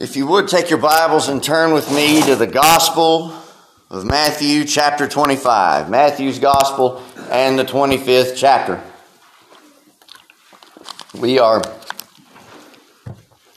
[0.00, 3.34] If you would take your Bibles and turn with me to the Gospel
[3.90, 5.90] of Matthew, chapter 25.
[5.90, 8.82] Matthew's Gospel and the 25th chapter.
[11.20, 11.60] We are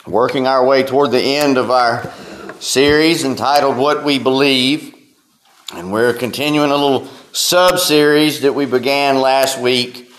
[0.05, 2.11] working our way toward the end of our
[2.59, 4.93] series entitled What We Believe.
[5.73, 10.13] And we're continuing a little sub series that we began last week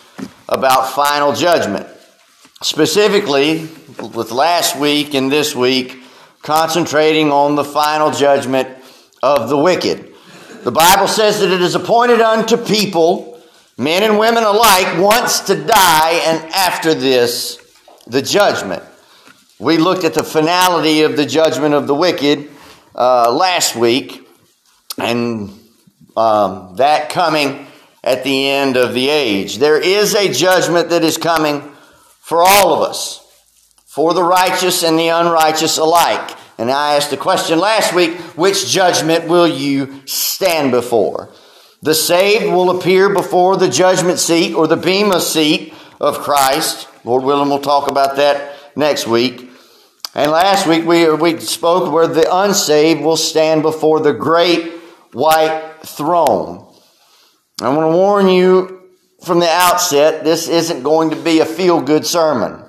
[0.49, 1.87] about final judgment.
[2.63, 3.69] Specifically,
[4.15, 6.01] with last week and this week,
[6.45, 8.69] concentrating on the final judgment
[9.23, 10.13] of the wicked.
[10.63, 13.43] The Bible says that it is appointed unto people,
[13.79, 17.59] men and women alike, once to die, and after this,
[18.07, 18.83] the judgment.
[19.59, 22.51] We looked at the finality of the judgment of the wicked
[22.95, 24.29] uh, last week,
[24.99, 25.51] and
[26.15, 27.67] um, that coming
[28.03, 29.57] at the end of the age.
[29.57, 31.63] There is a judgment that is coming
[32.21, 33.24] for all of us
[33.95, 36.37] for the righteous and the unrighteous alike.
[36.59, 41.33] And I asked a question last week which judgment will you stand before?
[41.81, 46.89] The saved will appear before the judgment seat or the bema seat of Christ.
[47.05, 49.49] Lord willing, we'll talk about that next week.
[50.13, 54.73] And last week we, we spoke where the unsaved will stand before the great
[55.13, 56.67] white throne.
[57.63, 58.91] I want to warn you
[59.23, 62.64] from the outset this isn't going to be a feel good sermon.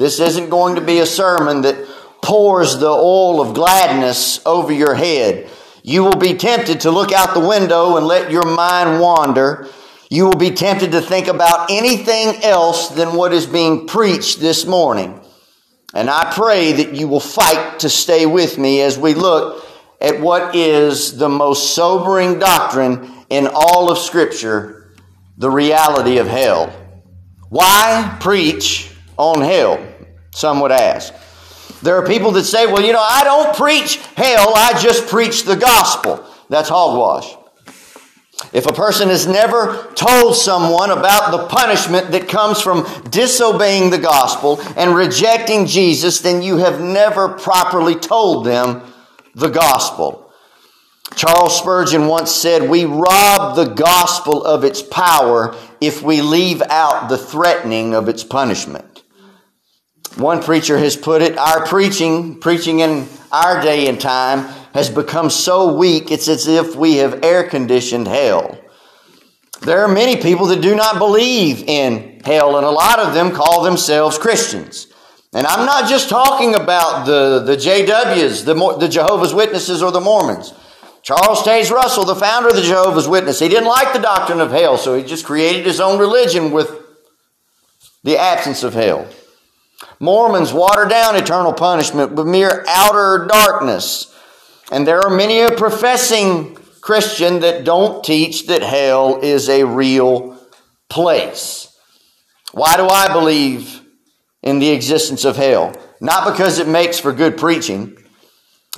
[0.00, 1.76] This isn't going to be a sermon that
[2.22, 5.50] pours the oil of gladness over your head.
[5.82, 9.68] You will be tempted to look out the window and let your mind wander.
[10.08, 14.64] You will be tempted to think about anything else than what is being preached this
[14.64, 15.20] morning.
[15.92, 19.66] And I pray that you will fight to stay with me as we look
[20.00, 24.94] at what is the most sobering doctrine in all of Scripture
[25.36, 26.72] the reality of hell.
[27.50, 29.88] Why preach on hell?
[30.32, 31.12] Some would ask.
[31.82, 35.44] There are people that say, well, you know, I don't preach hell, I just preach
[35.44, 36.24] the gospel.
[36.48, 37.36] That's hogwash.
[38.52, 43.98] If a person has never told someone about the punishment that comes from disobeying the
[43.98, 48.82] gospel and rejecting Jesus, then you have never properly told them
[49.34, 50.32] the gospel.
[51.14, 57.08] Charles Spurgeon once said, We rob the gospel of its power if we leave out
[57.08, 58.89] the threatening of its punishment.
[60.16, 65.30] One preacher has put it, our preaching, preaching in our day and time, has become
[65.30, 68.58] so weak it's as if we have air conditioned hell.
[69.60, 73.32] There are many people that do not believe in hell, and a lot of them
[73.32, 74.86] call themselves Christians.
[75.32, 80.00] And I'm not just talking about the, the JWs, the, the Jehovah's Witnesses, or the
[80.00, 80.52] Mormons.
[81.02, 84.50] Charles Taze Russell, the founder of the Jehovah's Witness, he didn't like the doctrine of
[84.50, 86.70] hell, so he just created his own religion with
[88.02, 89.06] the absence of hell.
[90.00, 94.12] Mormons water down eternal punishment with mere outer darkness.
[94.72, 100.38] And there are many a professing Christian that don't teach that hell is a real
[100.88, 101.76] place.
[102.52, 103.82] Why do I believe
[104.42, 105.74] in the existence of hell?
[106.00, 107.96] Not because it makes for good preaching.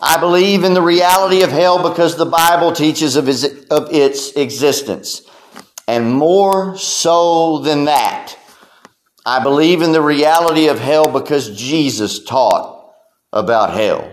[0.00, 5.22] I believe in the reality of hell because the Bible teaches of its existence.
[5.86, 8.36] And more so than that,
[9.24, 12.92] I believe in the reality of hell because Jesus taught
[13.32, 14.12] about hell.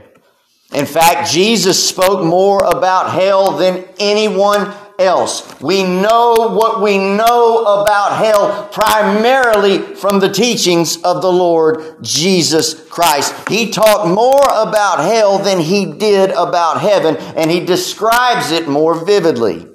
[0.71, 5.59] In fact, Jesus spoke more about hell than anyone else.
[5.61, 12.87] We know what we know about hell primarily from the teachings of the Lord Jesus
[12.89, 13.33] Christ.
[13.49, 18.93] He taught more about hell than he did about heaven, and he describes it more
[18.93, 19.65] vividly.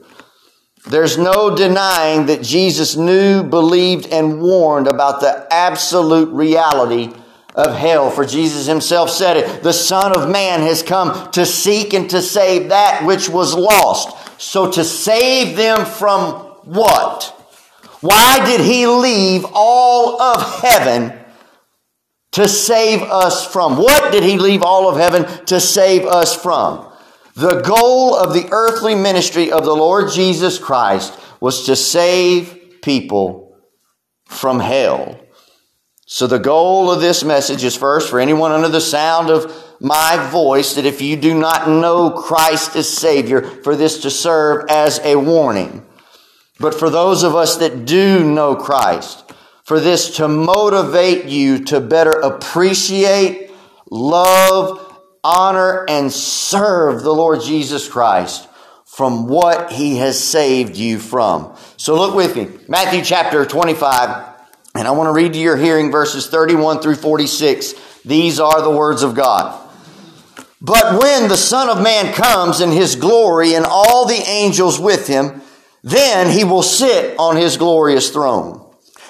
[0.87, 7.11] There's no denying that Jesus knew, believed, and warned about the absolute reality
[7.55, 8.11] of hell.
[8.11, 12.21] For Jesus himself said it the Son of Man has come to seek and to
[12.21, 14.41] save that which was lost.
[14.41, 16.33] So to save them from
[16.65, 17.31] what?
[18.01, 21.19] Why did he leave all of heaven
[22.33, 23.79] to save us from?
[23.79, 26.93] What did he leave all of heaven to save us from?
[27.37, 33.57] The goal of the earthly ministry of the Lord Jesus Christ was to save people
[34.27, 35.19] from hell.
[36.07, 40.29] So, the goal of this message is first for anyone under the sound of my
[40.31, 45.01] voice that if you do not know Christ as Savior, for this to serve as
[45.03, 45.85] a warning.
[46.61, 49.33] But for those of us that do know Christ,
[49.65, 53.51] for this to motivate you to better appreciate,
[53.91, 54.84] love,
[55.25, 58.49] honor, and serve the Lord Jesus Christ
[58.85, 61.57] from what he has saved you from.
[61.77, 62.49] So look with me.
[62.69, 64.25] Matthew chapter 25,
[64.77, 68.03] and I want to read to your hearing verses 31 through 46.
[68.05, 69.61] These are the words of God.
[70.61, 75.07] But when the Son of Man comes in his glory and all the angels with
[75.07, 75.43] him,
[75.83, 78.65] then he will sit on his glorious throne.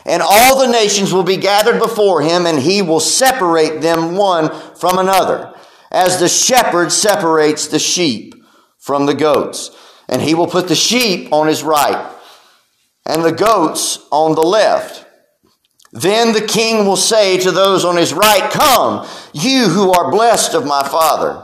[0.04, 4.50] And all the nations will be gathered before him, and he will separate them one
[4.74, 5.53] from another,
[5.94, 8.34] as the shepherd separates the sheep
[8.78, 9.70] from the goats.
[10.08, 12.12] And he will put the sheep on his right,
[13.06, 15.06] and the goats on the left.
[15.92, 20.54] Then the king will say to those on his right, Come, you who are blessed
[20.54, 21.42] of my Father.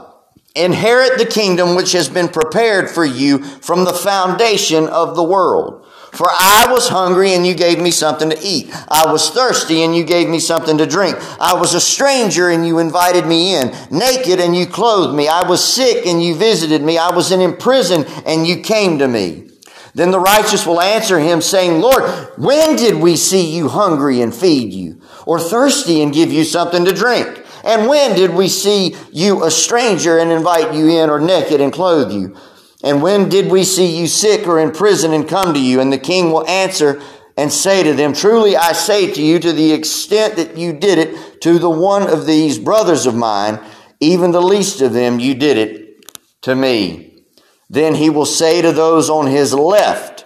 [0.53, 5.87] Inherit the kingdom which has been prepared for you from the foundation of the world.
[6.11, 8.69] For I was hungry and you gave me something to eat.
[8.89, 11.17] I was thirsty and you gave me something to drink.
[11.39, 13.73] I was a stranger and you invited me in.
[13.89, 15.29] Naked and you clothed me.
[15.29, 16.97] I was sick and you visited me.
[16.97, 19.51] I was in prison and you came to me.
[19.93, 22.03] Then the righteous will answer him saying, Lord,
[22.37, 25.01] when did we see you hungry and feed you?
[25.25, 27.41] Or thirsty and give you something to drink?
[27.63, 31.71] And when did we see you a stranger and invite you in, or naked and
[31.71, 32.35] clothe you?
[32.83, 35.79] And when did we see you sick or in prison and come to you?
[35.79, 37.01] And the king will answer
[37.37, 40.97] and say to them, Truly I say to you, to the extent that you did
[40.97, 43.59] it to the one of these brothers of mine,
[43.99, 47.23] even the least of them, you did it to me.
[47.69, 50.25] Then he will say to those on his left,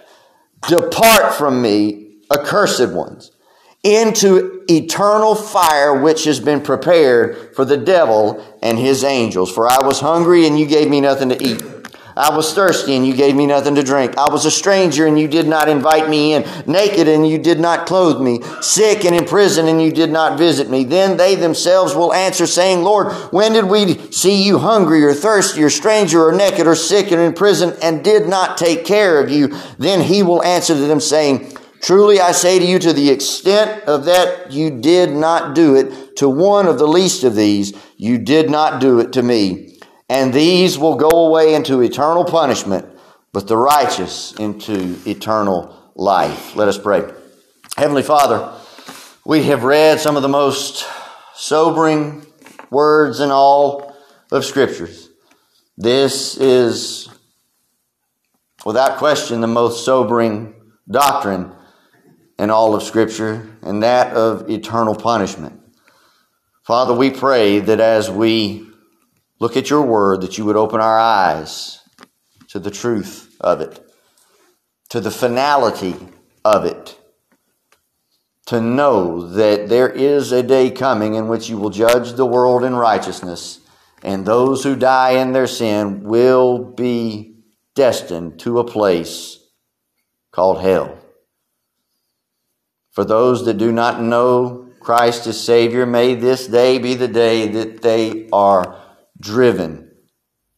[0.66, 3.30] Depart from me, accursed ones
[3.86, 9.52] into eternal fire which has been prepared for the devil and his angels.
[9.52, 11.62] For I was hungry and you gave me nothing to eat.
[12.16, 14.16] I was thirsty and you gave me nothing to drink.
[14.16, 16.48] I was a stranger and you did not invite me in.
[16.64, 18.40] Naked and you did not clothe me.
[18.62, 20.84] Sick and in prison and you did not visit me.
[20.84, 25.62] Then they themselves will answer saying, Lord, when did we see you hungry or thirsty
[25.62, 29.28] or stranger or naked or sick and in prison and did not take care of
[29.28, 29.54] you?
[29.78, 31.52] Then he will answer to them saying,
[31.82, 36.16] Truly I say to you, to the extent of that you did not do it
[36.16, 39.75] to one of the least of these, you did not do it to me.
[40.08, 42.86] And these will go away into eternal punishment,
[43.32, 46.54] but the righteous into eternal life.
[46.54, 47.02] Let us pray.
[47.76, 48.52] Heavenly Father,
[49.24, 50.86] we have read some of the most
[51.34, 52.24] sobering
[52.70, 53.96] words in all
[54.30, 55.08] of Scriptures.
[55.76, 57.08] This is,
[58.64, 60.54] without question, the most sobering
[60.88, 61.52] doctrine
[62.38, 65.60] in all of Scripture, and that of eternal punishment.
[66.62, 68.66] Father, we pray that as we
[69.38, 71.80] look at your word, that you would open our eyes
[72.48, 73.80] to the truth of it,
[74.88, 75.96] to the finality
[76.44, 76.98] of it,
[78.46, 82.64] to know that there is a day coming in which you will judge the world
[82.64, 83.60] in righteousness,
[84.02, 87.34] and those who die in their sin will be
[87.74, 89.38] destined to a place
[90.30, 90.98] called hell.
[92.92, 97.48] For those that do not know Christ as Savior, may this day be the day
[97.48, 98.85] that they are
[99.26, 99.90] driven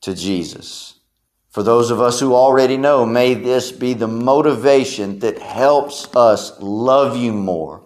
[0.03, 1.01] to Jesus.
[1.49, 6.53] For those of us who already know, may this be the motivation that helps us
[6.61, 7.85] love you more,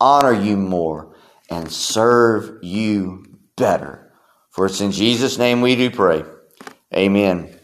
[0.00, 1.16] honor you more,
[1.48, 3.24] and serve you
[3.56, 4.12] better.
[4.50, 6.22] For it's in Jesus' name we do pray.
[6.94, 7.58] Amen.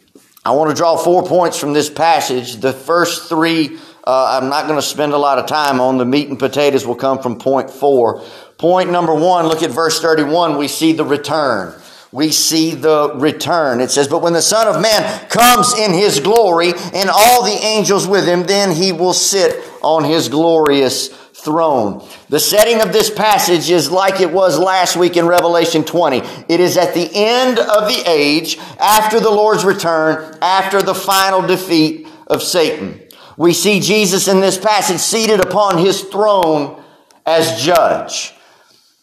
[0.44, 2.56] I want to draw four points from this passage.
[2.56, 5.98] The first three uh, I'm not going to spend a lot of time on.
[5.98, 8.22] The meat and potatoes will come from point four.
[8.56, 10.56] Point number one, look at verse 31.
[10.56, 11.74] We see the return.
[12.12, 13.80] We see the return.
[13.80, 17.58] It says, But when the Son of Man comes in his glory and all the
[17.62, 21.08] angels with him, then he will sit on his glorious
[21.46, 22.06] throne.
[22.28, 26.22] The setting of this passage is like it was last week in Revelation 20.
[26.48, 31.42] It is at the end of the age, after the Lord's return, after the final
[31.42, 33.00] defeat of Satan.
[33.36, 36.82] We see Jesus in this passage seated upon his throne
[37.24, 38.34] as judge.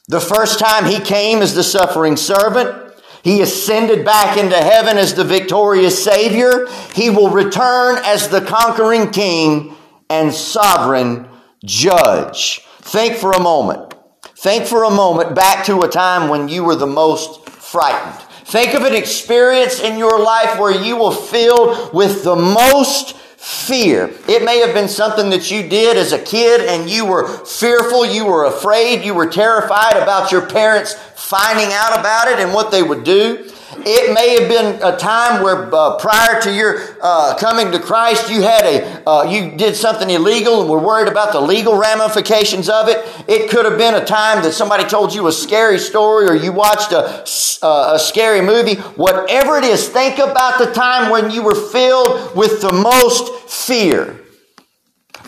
[0.08, 2.83] The first time he came as the suffering servant,
[3.24, 6.68] he ascended back into heaven as the victorious Savior.
[6.94, 9.76] He will return as the conquering King
[10.10, 11.30] and sovereign
[11.64, 12.60] judge.
[12.82, 13.94] Think for a moment.
[14.38, 18.20] Think for a moment back to a time when you were the most frightened.
[18.44, 24.10] Think of an experience in your life where you were filled with the most fear.
[24.26, 28.06] It may have been something that you did as a kid and you were fearful,
[28.06, 32.72] you were afraid, you were terrified about your parents finding out about it and what
[32.72, 33.53] they would do.
[33.80, 38.30] It may have been a time where uh, prior to your uh, coming to Christ,
[38.30, 42.70] you had a uh, you did something illegal and were worried about the legal ramifications
[42.70, 43.06] of it.
[43.28, 46.52] It could have been a time that somebody told you a scary story or you
[46.52, 47.26] watched a,
[47.66, 48.76] uh, a scary movie.
[48.76, 54.20] Whatever it is, think about the time when you were filled with the most fear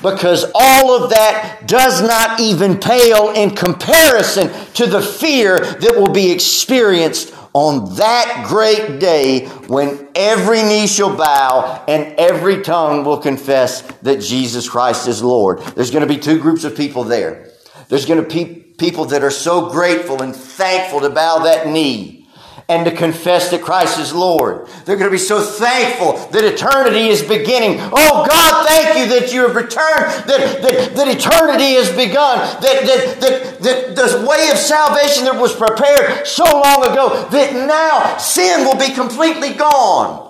[0.02, 6.12] because all of that does not even pale in comparison to the fear that will
[6.12, 13.18] be experienced on that great day when every knee shall bow and every tongue will
[13.18, 15.60] confess that Jesus Christ is Lord.
[15.60, 17.50] There's going to be two groups of people there.
[17.88, 18.46] There's going to be
[18.78, 22.25] people that are so grateful and thankful to bow that knee
[22.68, 24.68] and to confess that Christ is Lord.
[24.86, 27.80] They're going to be so thankful that eternity is beginning.
[27.80, 32.62] Oh God, thank you that you have returned, that, that, that eternity has begun, that,
[32.62, 38.18] that, that, that the way of salvation that was prepared so long ago, that now
[38.18, 40.25] sin will be completely gone.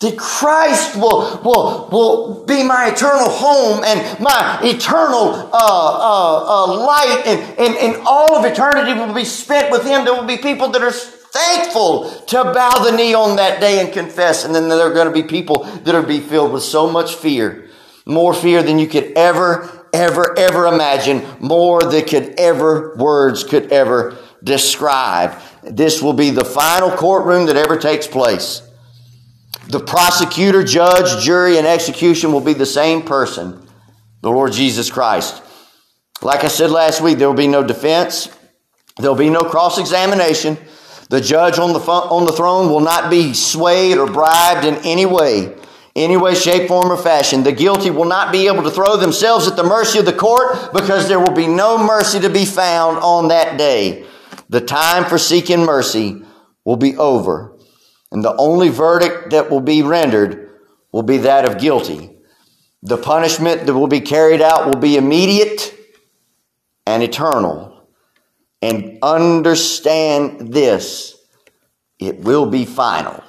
[0.00, 6.84] That Christ will, will, will be my eternal home and my eternal uh, uh, uh,
[6.84, 10.04] light, and, and, and all of eternity will be spent with Him.
[10.04, 10.92] There will be people that are
[11.36, 14.44] thankful to bow the knee on that day and confess.
[14.44, 17.14] And then there are going to be people that are be filled with so much
[17.14, 17.68] fear,
[18.04, 23.72] more fear than you could ever, ever, ever imagine, more than could ever words could
[23.72, 25.40] ever describe.
[25.62, 28.62] This will be the final courtroom that ever takes place.
[29.68, 33.66] The prosecutor, judge, jury, and execution will be the same person,
[34.20, 35.42] the Lord Jesus Christ.
[36.22, 38.28] Like I said last week, there will be no defense.
[38.98, 40.56] There will be no cross examination.
[41.10, 45.04] The judge on the, on the throne will not be swayed or bribed in any
[45.04, 45.54] way,
[45.94, 47.42] any way, shape, form, or fashion.
[47.42, 50.72] The guilty will not be able to throw themselves at the mercy of the court
[50.72, 54.06] because there will be no mercy to be found on that day.
[54.48, 56.22] The time for seeking mercy
[56.64, 57.55] will be over.
[58.12, 60.50] And the only verdict that will be rendered
[60.92, 62.16] will be that of guilty.
[62.82, 65.74] The punishment that will be carried out will be immediate
[66.86, 67.88] and eternal.
[68.62, 71.16] And understand this
[71.98, 73.22] it will be final.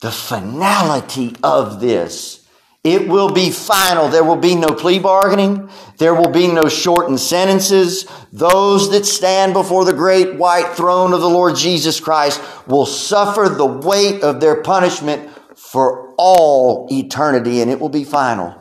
[0.00, 2.39] The finality of this
[2.82, 4.08] it will be final.
[4.08, 5.68] There will be no plea bargaining.
[5.98, 8.06] There will be no shortened sentences.
[8.32, 13.50] Those that stand before the great white throne of the Lord Jesus Christ will suffer
[13.50, 18.56] the weight of their punishment for all eternity, and it will be final.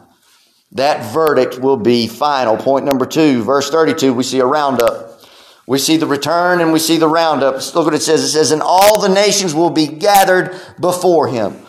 [0.74, 2.58] That verdict will be final.
[2.58, 5.22] Point number two, verse 32, we see a roundup.
[5.66, 7.56] We see the return and we see the roundup.
[7.74, 8.24] Look what it says.
[8.24, 11.66] It says, And all the nations will be gathered before him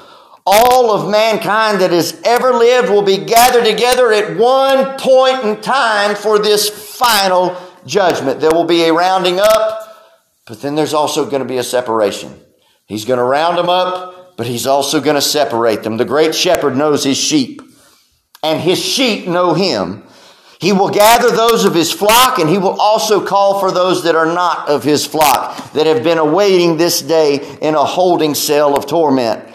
[0.47, 5.61] all of mankind that has ever lived will be gathered together at one point in
[5.61, 7.57] time for this final
[7.87, 8.41] judgment.
[8.41, 10.13] There will be a rounding up,
[10.47, 12.41] but then there's also going to be a separation.
[12.87, 15.97] He's going to round them up, but he's also going to separate them.
[15.97, 17.63] The great shepherd knows his sheep,
[18.43, 20.05] and his sheep know him.
[20.61, 24.15] He will gather those of his flock, and he will also call for those that
[24.15, 28.77] are not of his flock, that have been awaiting this day in a holding cell
[28.77, 29.47] of torment.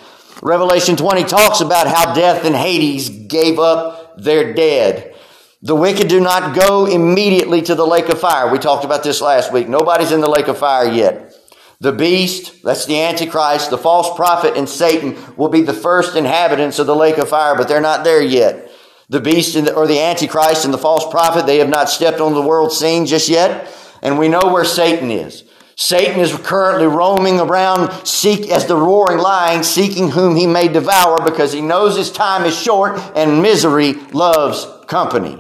[0.45, 5.15] Revelation 20 talks about how death and Hades gave up their dead.
[5.63, 8.51] The wicked do not go immediately to the lake of fire.
[8.51, 9.67] We talked about this last week.
[9.67, 11.33] Nobody's in the lake of fire yet.
[11.79, 16.77] The beast, that's the Antichrist, the false prophet, and Satan will be the first inhabitants
[16.77, 18.69] of the lake of fire, but they're not there yet.
[19.09, 22.41] The beast or the Antichrist and the false prophet, they have not stepped on the
[22.43, 23.67] world scene just yet.
[24.03, 25.43] And we know where Satan is.
[25.77, 31.17] Satan is currently roaming around seek as the roaring lion, seeking whom he may devour
[31.23, 35.37] because he knows his time is short and misery loves company.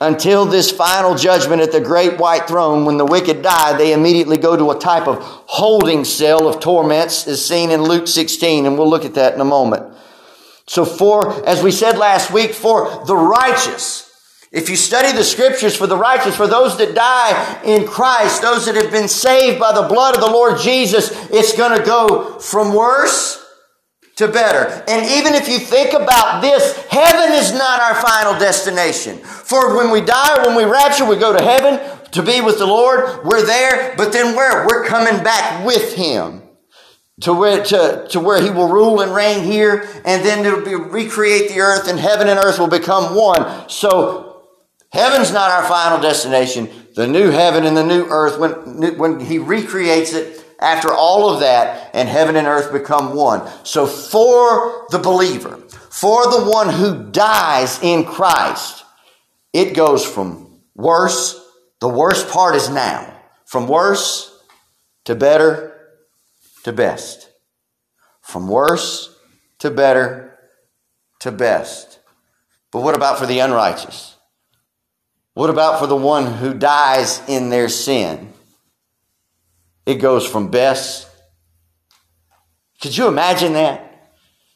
[0.00, 4.38] Until this final judgment at the great white throne, when the wicked die, they immediately
[4.38, 8.78] go to a type of holding cell of torments, as seen in Luke 16, and
[8.78, 9.94] we'll look at that in a moment.
[10.66, 14.03] So, for, as we said last week, for the righteous,
[14.54, 18.66] if you study the scriptures for the righteous, for those that die in Christ, those
[18.66, 22.38] that have been saved by the blood of the Lord Jesus, it's going to go
[22.38, 23.44] from worse
[24.14, 24.84] to better.
[24.86, 29.18] And even if you think about this, heaven is not our final destination.
[29.18, 31.80] For when we die, when we rapture, we go to heaven
[32.12, 33.24] to be with the Lord.
[33.24, 34.68] We're there, but then where?
[34.68, 36.42] We're coming back with Him
[37.22, 40.74] to where, to, to where he will rule and reign here, and then it'll be
[40.74, 43.68] recreate the earth, and heaven and earth will become one.
[43.68, 44.33] So
[44.94, 46.70] Heaven's not our final destination.
[46.94, 51.40] The new heaven and the new earth, when, when he recreates it after all of
[51.40, 53.42] that, and heaven and earth become one.
[53.64, 55.56] So for the believer,
[55.90, 58.84] for the one who dies in Christ,
[59.52, 61.44] it goes from worse,
[61.80, 64.40] the worst part is now, from worse
[65.06, 65.90] to better
[66.62, 67.30] to best.
[68.20, 69.18] From worse
[69.58, 70.38] to better
[71.18, 71.98] to best.
[72.70, 74.13] But what about for the unrighteous?
[75.34, 78.32] What about for the one who dies in their sin?
[79.84, 81.08] It goes from best.
[82.80, 84.12] Could you imagine that?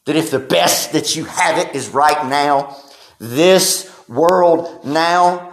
[0.06, 2.76] That if the best that you have it is right now,
[3.18, 5.52] this world now,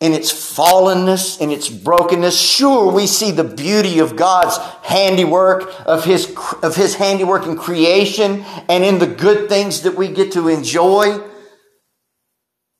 [0.00, 2.38] in its fallenness, in its brokenness.
[2.38, 8.44] Sure, we see the beauty of God's handiwork, of His, of His handiwork in creation,
[8.68, 11.20] and in the good things that we get to enjoy.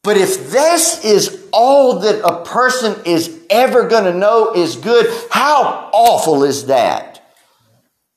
[0.02, 5.06] But if this is all that a person is ever going to know is good,
[5.30, 7.22] how awful is that?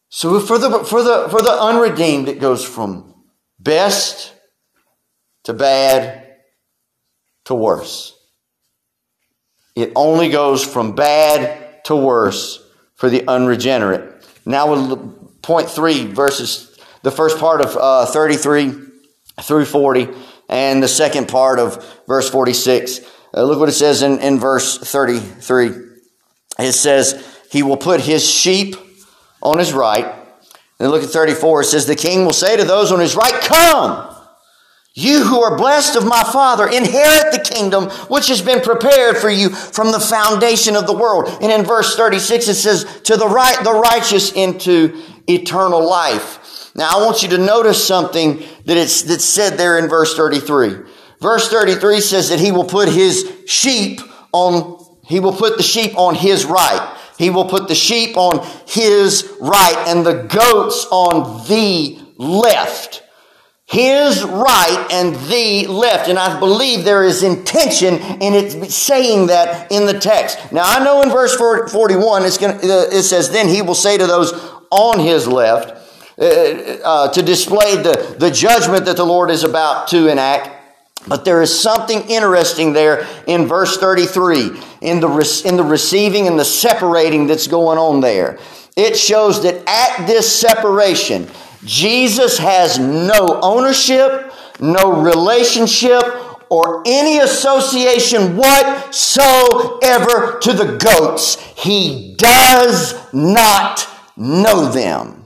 [0.09, 3.13] So for the, for the, for the unredeemed, it goes from
[3.59, 4.33] best
[5.43, 6.37] to bad
[7.45, 8.13] to worse.
[9.75, 12.65] It only goes from bad to worse
[12.95, 14.25] for the unregenerate.
[14.45, 18.73] Now, with point three, verses, the first part of uh, 33
[19.41, 20.07] through 40,
[20.47, 23.01] and the second part of verse 46.
[23.35, 25.71] Uh, look what it says in, in verse 33.
[26.59, 28.75] It says, He will put His sheep
[29.41, 30.05] on His right.
[30.79, 31.61] And look at 34.
[31.61, 34.15] It says, The king will say to those on His right, Come!
[34.97, 39.29] You who are blessed of my Father, inherit the kingdom which has been prepared for
[39.29, 41.27] you from the foundation of the world.
[41.41, 46.71] And in verse 36, it says, to the right, the righteous into eternal life.
[46.75, 50.77] Now I want you to notice something that it's, that's said there in verse 33.
[51.21, 55.97] Verse 33 says that he will put his sheep on, he will put the sheep
[55.97, 56.97] on his right.
[57.17, 63.03] He will put the sheep on his right and the goats on the left
[63.67, 66.07] his right and the left.
[66.07, 70.51] And I believe there is intention in it saying that in the text.
[70.51, 73.97] Now I know in verse 41 it's going uh, it says, then he will say
[73.97, 74.33] to those
[74.71, 75.71] on his left,
[76.17, 80.54] uh, uh, to display the, the judgment that the Lord is about to enact.
[81.07, 86.39] But there is something interesting there in verse 33 in the, in the receiving and
[86.39, 88.39] the separating that's going on there.
[88.75, 91.29] It shows that at this separation,
[91.63, 96.03] Jesus has no ownership, no relationship,
[96.49, 98.79] or any association whatsoever
[100.39, 101.35] to the goats.
[101.57, 105.23] He does not know them.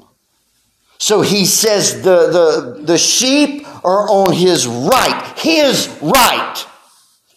[0.98, 6.66] So he says the, the, the sheep are on his right, his right.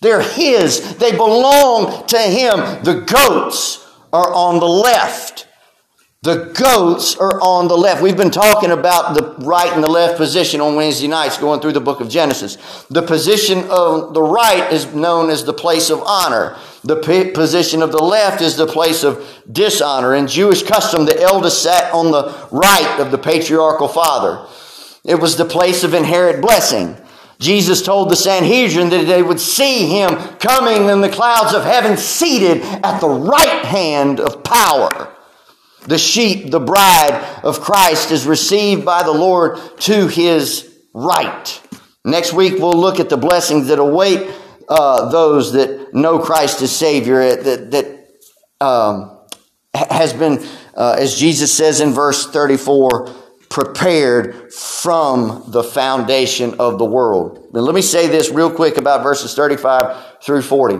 [0.01, 0.97] They're his.
[0.97, 2.59] They belong to him.
[2.83, 5.47] The goats are on the left.
[6.23, 8.01] The goats are on the left.
[8.01, 11.73] We've been talking about the right and the left position on Wednesday nights going through
[11.73, 12.85] the book of Genesis.
[12.91, 16.57] The position of the right is known as the place of honor.
[16.85, 16.97] The
[17.35, 20.15] position of the left is the place of dishonor.
[20.15, 24.47] In Jewish custom, the eldest sat on the right of the patriarchal father.
[25.05, 26.97] It was the place of inherent blessing.
[27.39, 31.97] Jesus told the Sanhedrin that they would see him coming in the clouds of heaven,
[31.97, 35.13] seated at the right hand of power.
[35.89, 41.61] The sheep, the bride of Christ, is received by the Lord to his right.
[42.05, 44.31] Next week, we'll look at the blessings that await
[44.69, 49.19] uh, those that know Christ as Savior, uh, that, that um,
[49.75, 50.45] has been,
[50.77, 53.13] uh, as Jesus says in verse 34,
[53.53, 57.51] prepared from the foundation of the world.
[57.53, 60.79] Now, let me say this real quick about verses 35 through 40.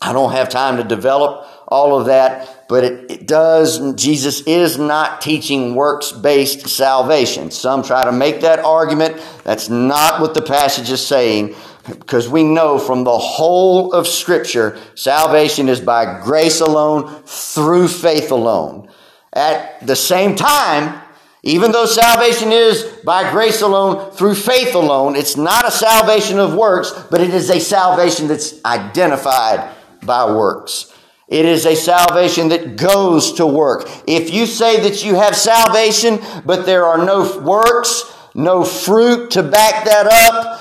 [0.00, 4.76] I don't have time to develop all of that, but it, it does, Jesus is
[4.76, 7.52] not teaching works based salvation.
[7.52, 9.22] Some try to make that argument.
[9.44, 14.76] That's not what the passage is saying because we know from the whole of Scripture,
[14.96, 18.88] salvation is by grace alone, through faith alone.
[19.32, 21.00] At the same time,
[21.42, 26.54] even though salvation is by grace alone, through faith alone, it's not a salvation of
[26.54, 30.94] works, but it is a salvation that's identified by works.
[31.28, 33.88] It is a salvation that goes to work.
[34.06, 39.42] If you say that you have salvation, but there are no works, no fruit to
[39.42, 40.58] back that up,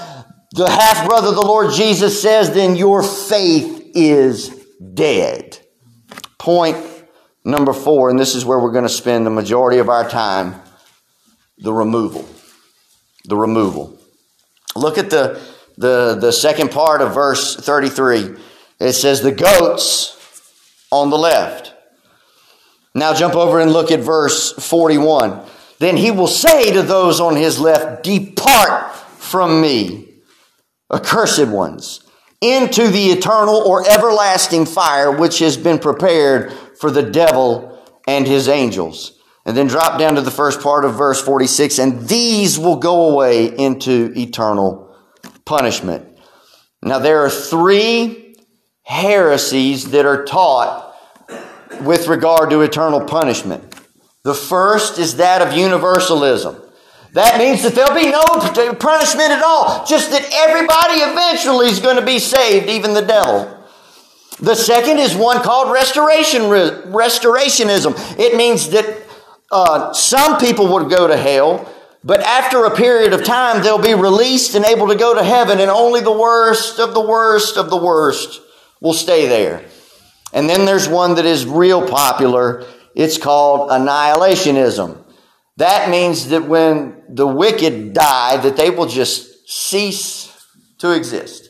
[0.52, 5.60] the half brother of the Lord Jesus says, then your faith is dead.
[6.38, 6.78] Point
[7.44, 10.62] number four, and this is where we're going to spend the majority of our time
[11.60, 12.28] the removal.
[13.26, 14.00] The removal.
[14.76, 15.42] Look at the,
[15.78, 18.36] the, the second part of verse 33.
[18.80, 20.16] It says, The goats
[20.92, 21.74] on the left.
[22.96, 25.46] Now jump over and look at verse 41.
[25.80, 30.08] Then he will say to those on his left, Depart from me,
[30.92, 32.02] accursed ones,
[32.42, 38.48] into the eternal or everlasting fire which has been prepared for the devil and his
[38.48, 39.19] angels.
[39.46, 43.12] And then drop down to the first part of verse 46 and these will go
[43.12, 44.96] away into eternal
[45.46, 46.06] punishment.
[46.84, 48.36] Now there are three
[48.84, 50.96] heresies that are taught
[51.82, 53.76] with regard to eternal punishment.
[54.24, 56.62] The first is that of universalism.
[57.14, 61.96] That means that there'll be no punishment at all, just that everybody eventually is going
[61.96, 63.56] to be saved, even the devil.
[64.40, 68.20] The second is one called restoration, restorationism.
[68.20, 69.09] It means that
[69.52, 71.72] uh, some people would go to hell,
[72.04, 75.60] but after a period of time, they'll be released and able to go to heaven,
[75.60, 78.42] and only the worst of the worst of the worst
[78.80, 79.66] will stay there.
[80.32, 82.66] And then there's one that is real popular.
[82.96, 85.04] It's called annihilationism.
[85.58, 90.32] That means that when the wicked die, that they will just cease
[90.78, 91.50] to exist.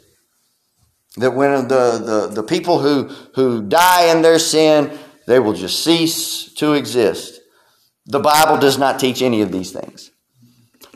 [1.17, 5.83] That when the, the, the people who, who die in their sin, they will just
[5.83, 7.38] cease to exist.
[8.09, 10.09] The Bible does not teach any of these things.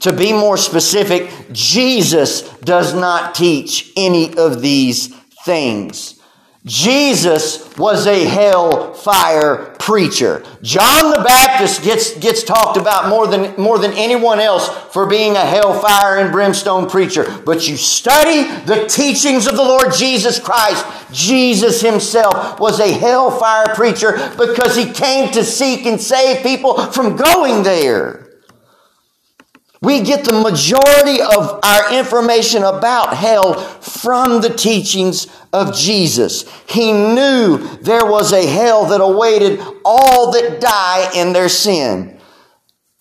[0.01, 6.19] To be more specific, Jesus does not teach any of these things.
[6.65, 10.43] Jesus was a hellfire preacher.
[10.61, 15.35] John the Baptist gets, gets talked about more than, more than anyone else for being
[15.35, 17.25] a hellfire and brimstone preacher.
[17.45, 20.85] But you study the teachings of the Lord Jesus Christ.
[21.11, 27.17] Jesus himself was a hellfire preacher because he came to seek and save people from
[27.17, 28.22] going there.
[29.83, 36.49] We get the majority of our information about hell from the teachings of Jesus.
[36.69, 42.17] He knew there was a hell that awaited all that die in their sin.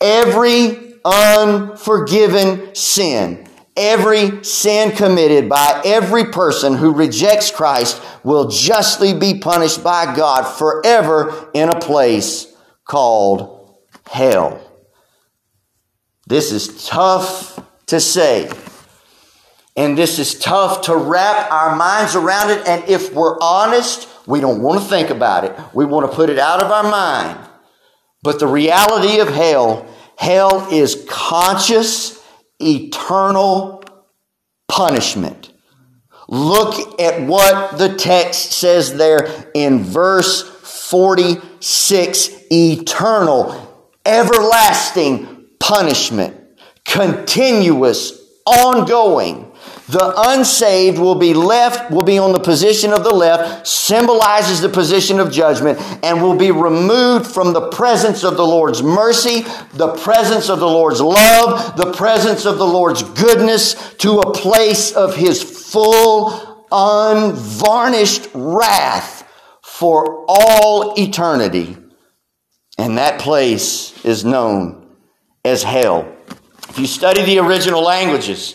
[0.00, 9.38] Every unforgiven sin, every sin committed by every person who rejects Christ will justly be
[9.38, 12.52] punished by God forever in a place
[12.84, 13.78] called
[14.10, 14.71] hell.
[16.26, 18.50] This is tough to say.
[19.76, 22.66] And this is tough to wrap our minds around it.
[22.66, 25.56] And if we're honest, we don't want to think about it.
[25.74, 27.38] We want to put it out of our mind.
[28.22, 32.22] But the reality of hell, hell is conscious,
[32.60, 33.82] eternal
[34.68, 35.52] punishment.
[36.28, 45.31] Look at what the text says there in verse 46 eternal, everlasting
[45.62, 46.36] punishment,
[46.84, 49.48] continuous, ongoing.
[49.88, 54.68] The unsaved will be left, will be on the position of the left, symbolizes the
[54.68, 59.42] position of judgment, and will be removed from the presence of the Lord's mercy,
[59.74, 64.90] the presence of the Lord's love, the presence of the Lord's goodness, to a place
[64.92, 69.28] of His full, unvarnished wrath
[69.62, 71.76] for all eternity.
[72.78, 74.81] And that place is known
[75.44, 76.16] as hell.
[76.68, 78.54] If you study the original languages,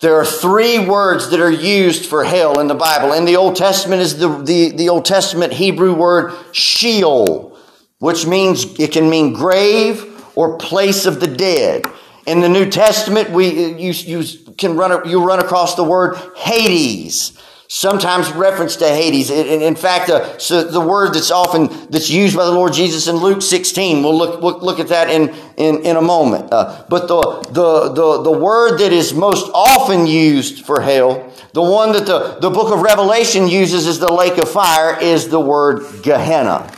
[0.00, 3.12] there are three words that are used for hell in the Bible.
[3.12, 7.58] In the Old Testament is the, the, the Old Testament Hebrew word Sheol,
[7.98, 11.84] which means it can mean grave or place of the dead.
[12.26, 17.38] In the New Testament, we you, you can run you run across the word Hades,
[17.72, 19.30] sometimes reference to Hades.
[19.30, 23.16] In, fact, uh, so the word that's often that's used by the Lord Jesus in
[23.16, 24.02] Luke 16.
[24.02, 26.52] We'll look we'll look at that in in, in a moment.
[26.52, 27.20] Uh, but the,
[27.52, 32.38] the the the word that is most often used for hell, the one that the
[32.40, 36.70] the book of Revelation uses as the lake of fire, is the word Gehenna.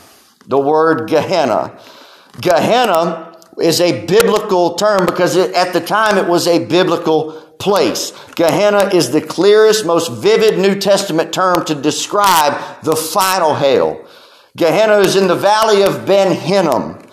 [0.47, 1.79] The word Gehenna.
[2.39, 8.13] Gehenna is a biblical term because it, at the time it was a biblical place.
[8.35, 14.05] Gehenna is the clearest, most vivid New Testament term to describe the final hell.
[14.57, 17.07] Gehenna is in the valley of Ben Hinnom.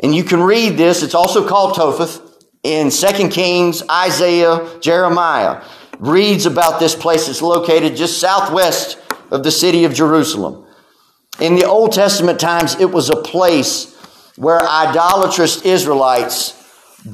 [0.00, 1.02] And you can read this.
[1.02, 2.20] It's also called Topheth
[2.62, 5.62] in 2 Kings, Isaiah, Jeremiah.
[5.98, 7.28] Reads about this place.
[7.28, 8.98] It's located just southwest
[9.30, 10.66] of the city of Jerusalem.
[11.40, 13.94] In the Old Testament times, it was a place
[14.36, 16.52] where idolatrous Israelites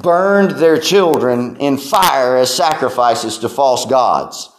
[0.01, 4.49] burned their children in fire as sacrifices to false gods.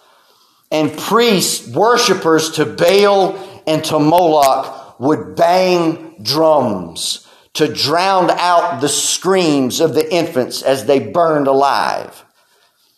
[0.70, 8.88] And priests, worshippers to Baal and to Moloch would bang drums to drown out the
[8.88, 12.24] screams of the infants as they burned alive.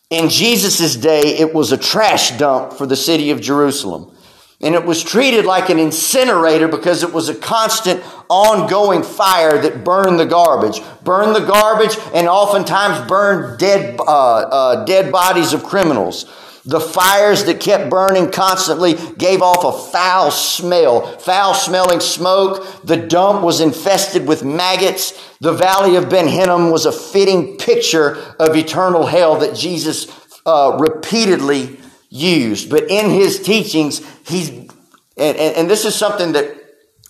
[0.08, 4.15] In Jesus' day, it was a trash dump for the city of Jerusalem.
[4.60, 9.84] And it was treated like an incinerator because it was a constant, ongoing fire that
[9.84, 10.80] burned the garbage.
[11.04, 16.24] Burned the garbage and oftentimes burned dead, uh, uh, dead bodies of criminals.
[16.66, 22.82] The fires that kept burning constantly gave off a foul smell, foul smelling smoke.
[22.82, 25.12] The dump was infested with maggots.
[25.40, 30.08] The valley of Ben Hinnom was a fitting picture of eternal hell that Jesus
[30.44, 32.70] uh, repeatedly used.
[32.70, 34.70] But in his teachings, he's, and,
[35.16, 36.56] and, and this is something that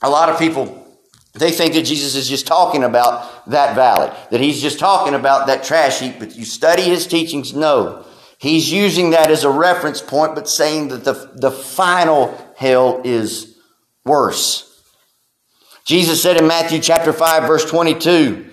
[0.02, 0.84] a lot of people
[1.38, 5.48] they think that Jesus is just talking about that valley, that he's just talking about
[5.48, 8.04] that trash heap, but you study his teachings, no.
[8.38, 13.56] He's using that as a reference point, but saying that the, the final hell is
[14.04, 14.62] worse.
[15.84, 18.48] Jesus said in Matthew chapter 5 verse 22,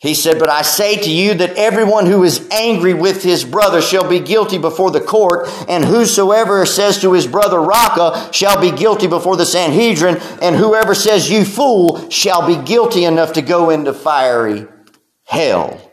[0.00, 3.82] he said, But I say to you that everyone who is angry with his brother
[3.82, 8.70] shall be guilty before the court, and whosoever says to his brother Raca shall be
[8.70, 13.70] guilty before the Sanhedrin, and whoever says you fool shall be guilty enough to go
[13.70, 14.68] into fiery
[15.24, 15.84] hell.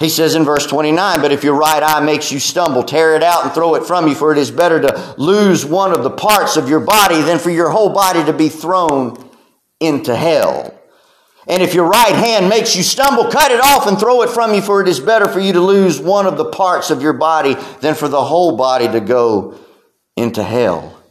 [0.00, 3.22] He says in verse 29, But if your right eye makes you stumble, tear it
[3.22, 6.10] out and throw it from you, for it is better to lose one of the
[6.10, 9.30] parts of your body than for your whole body to be thrown
[9.78, 10.73] into hell.
[11.46, 14.54] And if your right hand makes you stumble, cut it off and throw it from
[14.54, 17.12] you, for it is better for you to lose one of the parts of your
[17.12, 19.58] body than for the whole body to go
[20.16, 21.02] into hell.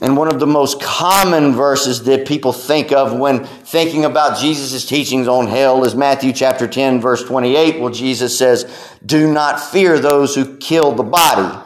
[0.00, 4.86] And one of the most common verses that people think of when thinking about Jesus'
[4.86, 8.72] teachings on hell is Matthew chapter 10, verse 28, where Jesus says,
[9.04, 11.64] Do not fear those who kill the body,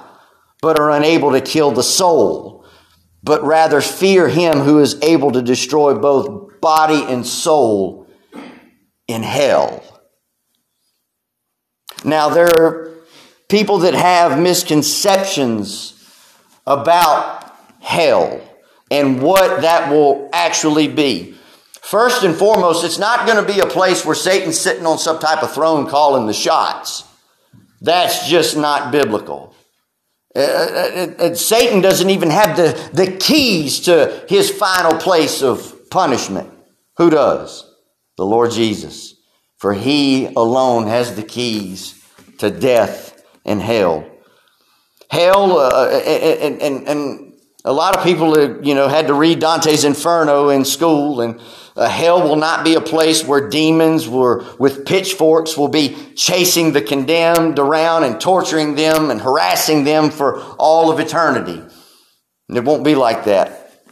[0.62, 2.64] but are unable to kill the soul,
[3.22, 8.07] but rather fear him who is able to destroy both body and soul
[9.07, 9.83] in hell.
[12.05, 12.90] Now, there are
[13.51, 15.92] people that have misconceptions
[16.66, 18.40] about hell
[18.90, 21.35] and what that will actually be.
[21.83, 25.18] First and foremost, it's not going to be a place where Satan's sitting on some
[25.18, 27.05] type of throne calling the shots.
[27.81, 29.55] That's just not biblical.
[30.35, 35.90] Uh, uh, uh, Satan doesn't even have the, the keys to his final place of
[35.90, 36.51] punishment.
[36.98, 37.68] Who does?
[38.16, 39.14] The Lord Jesus.
[39.59, 42.02] For he alone has the keys
[42.38, 44.09] to death and hell.
[45.09, 47.33] Hell, uh, and, and, and
[47.64, 51.40] a lot of people, you know, had to read Dante's Inferno in school, and
[51.76, 56.72] uh, hell will not be a place where demons were, with pitchforks will be chasing
[56.72, 61.62] the condemned around and torturing them and harassing them for all of eternity.
[62.48, 63.85] And it won't be like that.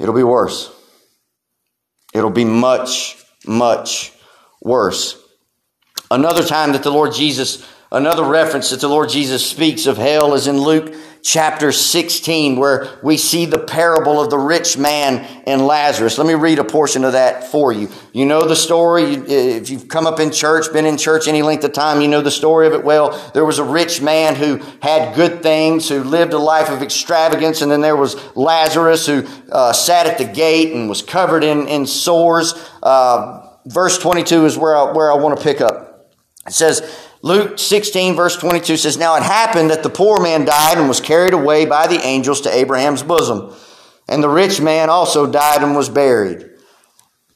[0.00, 0.74] It'll be worse.
[2.18, 4.12] It'll be much, much
[4.60, 5.22] worse.
[6.10, 10.34] Another time that the Lord Jesus, another reference that the Lord Jesus speaks of hell
[10.34, 10.94] is in Luke
[11.28, 16.16] chapter 16, where we see the parable of the rich man and Lazarus.
[16.16, 17.90] Let me read a portion of that for you.
[18.14, 19.04] You know the story.
[19.12, 22.22] If you've come up in church, been in church any length of time, you know
[22.22, 23.30] the story of it well.
[23.34, 27.60] There was a rich man who had good things, who lived a life of extravagance,
[27.60, 31.68] and then there was Lazarus who uh, sat at the gate and was covered in,
[31.68, 32.54] in sores.
[32.82, 36.14] Uh, verse 22 is where I, where I want to pick up.
[36.46, 40.78] It says, Luke 16, verse 22 says, Now it happened that the poor man died
[40.78, 43.54] and was carried away by the angels to Abraham's bosom.
[44.08, 46.48] And the rich man also died and was buried.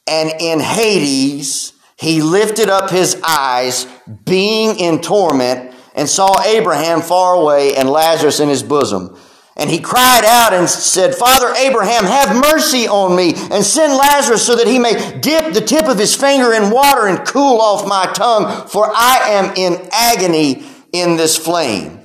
[0.07, 3.87] And in Hades, he lifted up his eyes,
[4.25, 9.17] being in torment, and saw Abraham far away and Lazarus in his bosom.
[9.55, 14.45] And he cried out and said, Father Abraham, have mercy on me and send Lazarus
[14.45, 17.87] so that he may dip the tip of his finger in water and cool off
[17.87, 21.99] my tongue, for I am in agony in this flame.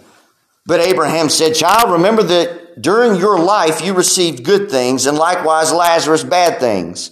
[0.66, 5.72] But Abraham said, Child, remember that during your life you received good things and likewise
[5.72, 7.10] Lazarus bad things.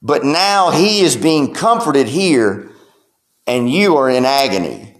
[0.00, 2.70] But now he is being comforted here
[3.46, 4.91] and you are in agony.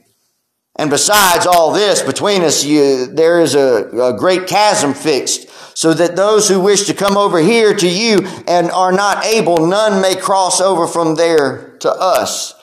[0.77, 5.93] And besides all this, between us, you, there is a, a great chasm fixed, so
[5.95, 10.01] that those who wish to come over here to you and are not able, none
[10.01, 12.55] may cross over from there to us.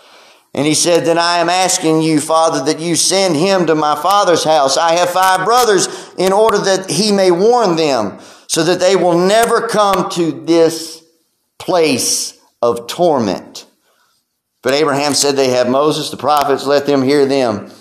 [0.54, 3.96] And he said, Then I am asking you, Father, that you send him to my
[3.96, 4.78] father's house.
[4.78, 9.18] I have five brothers, in order that he may warn them, so that they will
[9.18, 11.04] never come to this
[11.60, 13.68] place of torment.
[14.64, 17.72] But Abraham said, They have Moses, the prophets, let them hear them.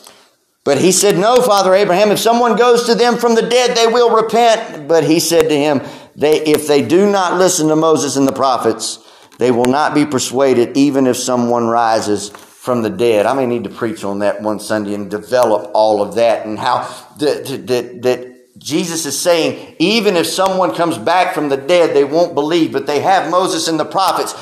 [0.69, 3.87] But he said, No, Father Abraham, if someone goes to them from the dead, they
[3.87, 4.87] will repent.
[4.87, 5.81] But he said to him,
[6.15, 8.99] they, If they do not listen to Moses and the prophets,
[9.39, 13.25] they will not be persuaded, even if someone rises from the dead.
[13.25, 16.59] I may need to preach on that one Sunday and develop all of that and
[16.59, 16.81] how
[17.17, 22.05] that, that, that Jesus is saying, even if someone comes back from the dead, they
[22.05, 24.35] won't believe, but they have Moses and the prophets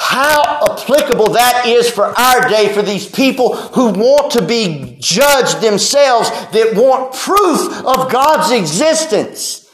[0.00, 5.60] how applicable that is for our day for these people who want to be judged
[5.60, 9.68] themselves, that want proof of God's existence.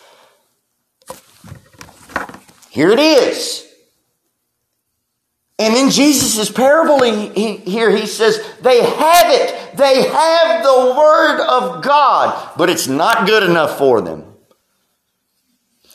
[2.70, 3.70] Here it is.
[5.58, 9.76] And in Jesus' parable he, he, here, he says, they have it.
[9.76, 14.33] They have the Word of God, but it's not good enough for them.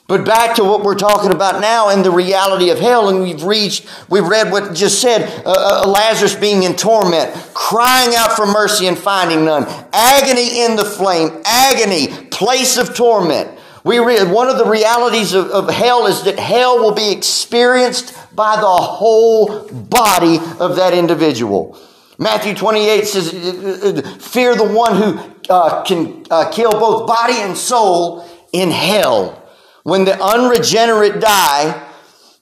[0.10, 3.44] But back to what we're talking about now and the reality of hell, and we've
[3.44, 8.48] reached, we've read what just said uh, uh, Lazarus being in torment, crying out for
[8.48, 13.52] mercy and finding none, agony in the flame, agony, place of torment.
[13.84, 18.18] We re- one of the realities of, of hell is that hell will be experienced
[18.36, 21.78] by the whole body of that individual.
[22.18, 23.30] Matthew 28 says,
[24.26, 25.20] Fear the one who
[25.52, 29.36] uh, can uh, kill both body and soul in hell.
[29.84, 31.88] When the unregenerate die,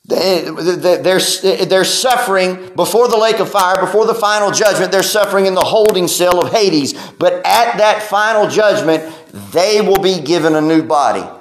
[0.06, 1.20] they're,
[1.66, 4.92] they're suffering before the lake of fire, before the final judgment.
[4.92, 6.94] They're suffering in the holding cell of Hades.
[7.20, 9.14] But at that final judgment,
[9.52, 11.37] they will be given a new body.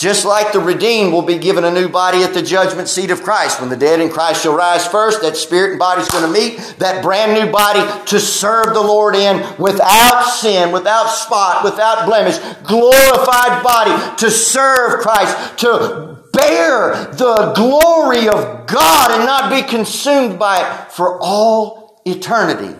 [0.00, 3.22] Just like the redeemed will be given a new body at the judgment seat of
[3.22, 3.60] Christ.
[3.60, 6.32] When the dead in Christ shall rise first, that spirit and body is going to
[6.32, 12.06] meet that brand new body to serve the Lord in without sin, without spot, without
[12.06, 19.68] blemish, glorified body to serve Christ, to bear the glory of God and not be
[19.68, 22.74] consumed by it for all eternity.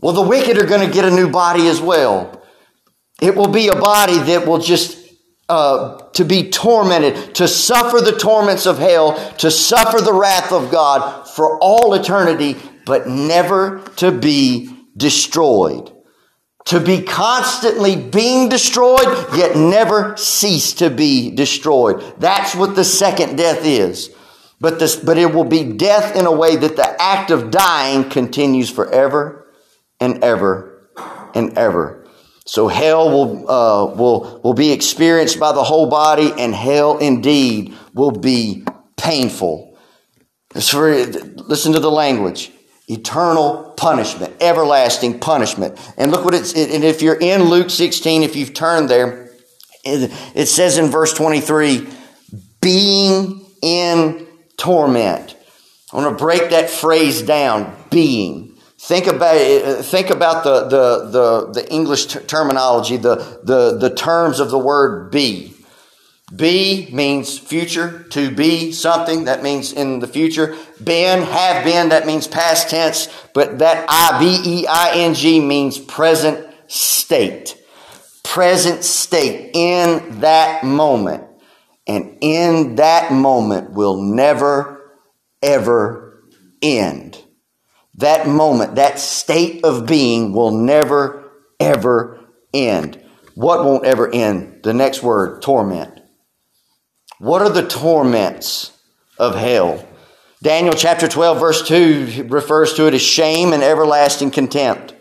[0.00, 2.40] Well, the wicked are going to get a new body as well.
[3.20, 4.95] It will be a body that will just
[5.48, 10.70] uh, to be tormented, to suffer the torments of hell, to suffer the wrath of
[10.70, 15.92] God for all eternity, but never to be destroyed.
[16.66, 19.06] To be constantly being destroyed,
[19.36, 22.02] yet never cease to be destroyed.
[22.18, 24.10] That's what the second death is.
[24.60, 28.08] But, this, but it will be death in a way that the act of dying
[28.08, 29.46] continues forever
[30.00, 30.90] and ever
[31.34, 32.05] and ever.
[32.46, 37.74] So hell will, uh, will, will be experienced by the whole body, and hell indeed
[37.92, 38.64] will be
[38.96, 39.76] painful.
[40.54, 42.52] listen to the language
[42.88, 45.76] eternal punishment, everlasting punishment.
[45.96, 49.30] And look what it's, and if you're in Luke 16, if you've turned there,
[49.84, 51.88] it says in verse 23,
[52.60, 55.36] being in torment.
[55.92, 58.55] I want to break that phrase down, being.
[58.86, 64.38] Think about think about the the the, the English t- terminology, the, the the terms
[64.38, 65.54] of the word be.
[66.34, 70.56] Be means future, to be something, that means in the future.
[70.82, 75.40] Been, have been, that means past tense, but that I B E I N G
[75.40, 77.60] means present state.
[78.22, 81.24] Present state in that moment.
[81.88, 84.96] And in that moment will never,
[85.42, 86.22] ever
[86.62, 87.22] end.
[87.96, 92.20] That moment, that state of being will never, ever
[92.52, 93.02] end.
[93.34, 94.62] What won't ever end?
[94.62, 96.00] The next word, torment.
[97.18, 98.72] What are the torments
[99.18, 99.86] of hell?
[100.42, 104.94] Daniel chapter 12, verse 2 refers to it as shame and everlasting contempt.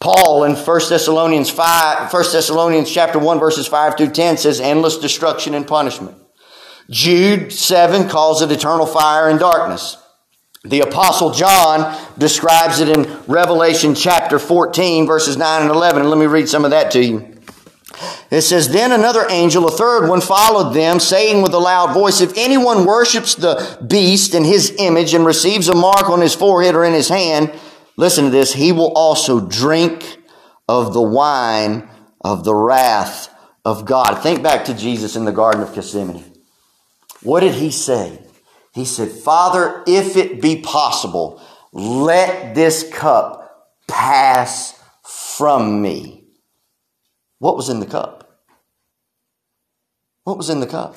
[0.00, 4.96] Paul in 1 Thessalonians 5, 1 Thessalonians chapter 1, verses 5 through 10 says endless
[4.96, 6.16] destruction and punishment.
[6.88, 9.96] Jude 7 calls it eternal fire and darkness.
[10.64, 16.02] The apostle John describes it in Revelation chapter 14 verses 9 and 11.
[16.02, 17.38] And let me read some of that to you.
[18.30, 22.20] It says, Then another angel, a third one, followed them, saying with a loud voice,
[22.20, 26.74] If anyone worships the beast in his image and receives a mark on his forehead
[26.74, 27.52] or in his hand,
[27.96, 30.18] listen to this, he will also drink
[30.68, 31.88] of the wine
[32.20, 34.22] of the wrath of God.
[34.22, 36.24] Think back to Jesus in the Garden of Gethsemane.
[37.22, 38.20] What did he say?
[38.78, 46.22] He said, Father, if it be possible, let this cup pass from me.
[47.40, 48.40] What was in the cup?
[50.22, 50.94] What was in the cup?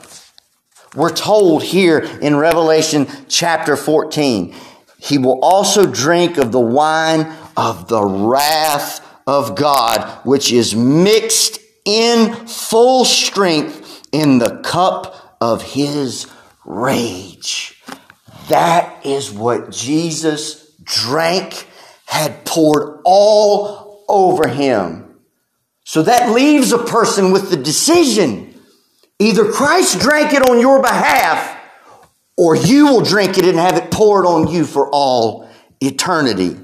[0.93, 4.53] We're told here in Revelation chapter 14,
[4.99, 11.59] he will also drink of the wine of the wrath of God, which is mixed
[11.85, 16.31] in full strength in the cup of his
[16.65, 17.81] rage.
[18.49, 21.67] That is what Jesus drank,
[22.05, 25.11] had poured all over him
[25.91, 28.57] so that leaves a person with the decision.
[29.19, 31.59] Either Christ drank it on your behalf,
[32.37, 35.49] or you will drink it and have it poured on you for all
[35.81, 36.57] eternity.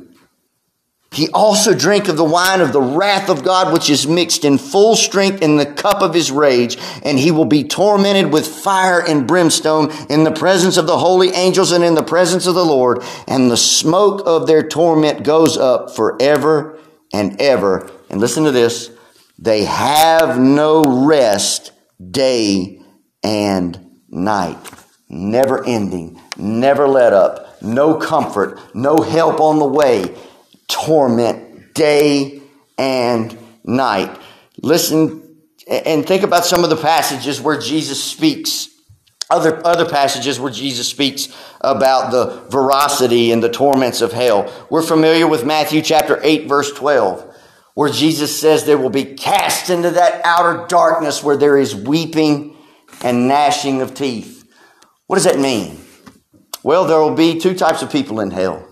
[1.18, 4.60] He also drank of the wine of the wrath of God, which is mixed in
[4.60, 9.04] full strength in the cup of his rage, and he will be tormented with fire
[9.04, 12.64] and brimstone in the presence of the holy angels and in the presence of the
[12.64, 16.78] Lord, and the smoke of their torment goes up forever
[17.12, 17.90] and ever.
[18.12, 18.92] And listen to this
[19.40, 21.72] they have no rest
[22.12, 22.80] day
[23.24, 24.60] and night.
[25.10, 30.16] Never ending, never let up, no comfort, no help on the way.
[30.68, 32.42] Torment day
[32.78, 34.18] and night.
[34.62, 35.24] Listen
[35.68, 38.70] and think about some of the passages where Jesus speaks.
[39.30, 41.28] Other, other passages where Jesus speaks
[41.60, 44.50] about the veracity and the torments of hell.
[44.70, 47.28] We're familiar with Matthew chapter 8 verse 12
[47.78, 52.58] where Jesus says they will be cast into that outer darkness where there is weeping
[53.04, 54.52] and gnashing of teeth.
[55.06, 55.78] What does that mean?
[56.64, 58.67] Well, there will be two types of people in hell.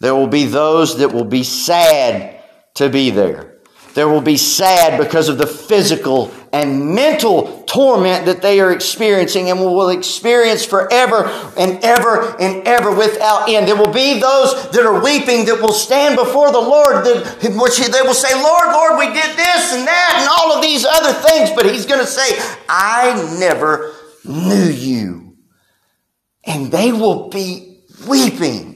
[0.00, 2.42] There will be those that will be sad
[2.74, 3.56] to be there.
[3.96, 9.48] There will be sad because of the physical and mental torment that they are experiencing
[9.48, 11.24] and will experience forever
[11.56, 13.66] and ever and ever without end.
[13.66, 17.78] There will be those that are weeping that will stand before the Lord, that, which
[17.78, 21.14] they will say, Lord, Lord, we did this and that and all of these other
[21.14, 21.50] things.
[21.56, 22.38] But He's going to say,
[22.68, 23.94] I never
[24.26, 25.36] knew you.
[26.44, 28.75] And they will be weeping.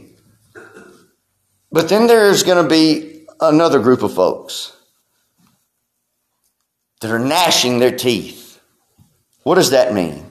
[1.72, 4.76] But then there's going to be another group of folks
[7.00, 8.60] that are gnashing their teeth.
[9.42, 10.26] What does that mean?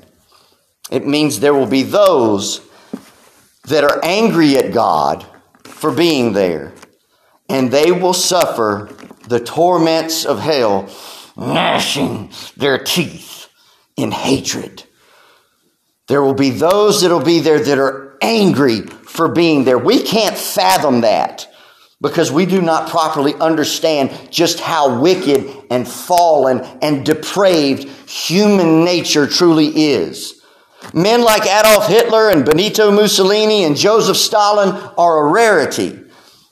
[0.91, 2.61] It means there will be those
[3.65, 5.25] that are angry at God
[5.63, 6.73] for being there,
[7.47, 8.89] and they will suffer
[9.27, 10.89] the torments of hell,
[11.37, 13.47] gnashing their teeth
[13.95, 14.83] in hatred.
[16.07, 18.81] There will be those that will be there that are angry
[19.19, 19.77] for being there.
[19.77, 21.45] We can't fathom that
[21.99, 29.27] because we do not properly understand just how wicked and fallen and depraved human nature
[29.27, 30.41] truly is.
[30.93, 35.99] Men like Adolf Hitler and Benito Mussolini and Joseph Stalin are a rarity.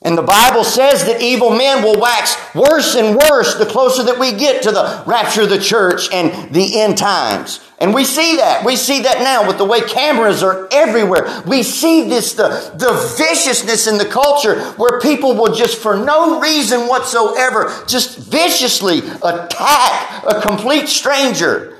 [0.02, 4.18] And the Bible says that evil men will wax worse and worse the closer that
[4.18, 7.58] we get to the rapture of the church and the end times.
[7.80, 8.64] And we see that.
[8.64, 11.42] We see that now with the way cameras are everywhere.
[11.46, 16.40] We see this, the, the viciousness in the culture where people will just, for no
[16.40, 21.77] reason whatsoever, just viciously attack a complete stranger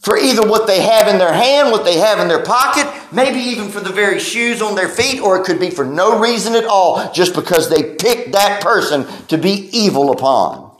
[0.00, 3.38] for either what they have in their hand, what they have in their pocket, maybe
[3.38, 6.54] even for the very shoes on their feet, or it could be for no reason
[6.54, 10.70] at all, just because they picked that person to be evil upon.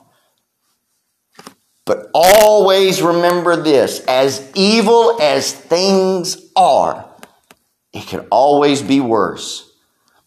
[1.84, 7.06] But always remember this as evil as things are,
[7.92, 9.70] it can always be worse.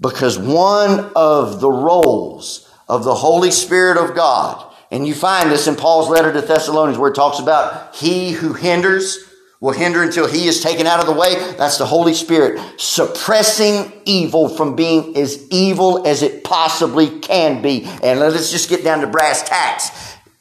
[0.01, 5.65] Because one of the roles of the Holy Spirit of God and you find this
[5.65, 9.27] in Paul's letter to Thessalonians where it talks about he who hinders
[9.59, 11.33] will hinder until he is taken out of the way.
[11.57, 17.85] That's the Holy Spirit suppressing evil from being as evil as it possibly can be.
[18.03, 19.89] And let's just get down to brass tacks.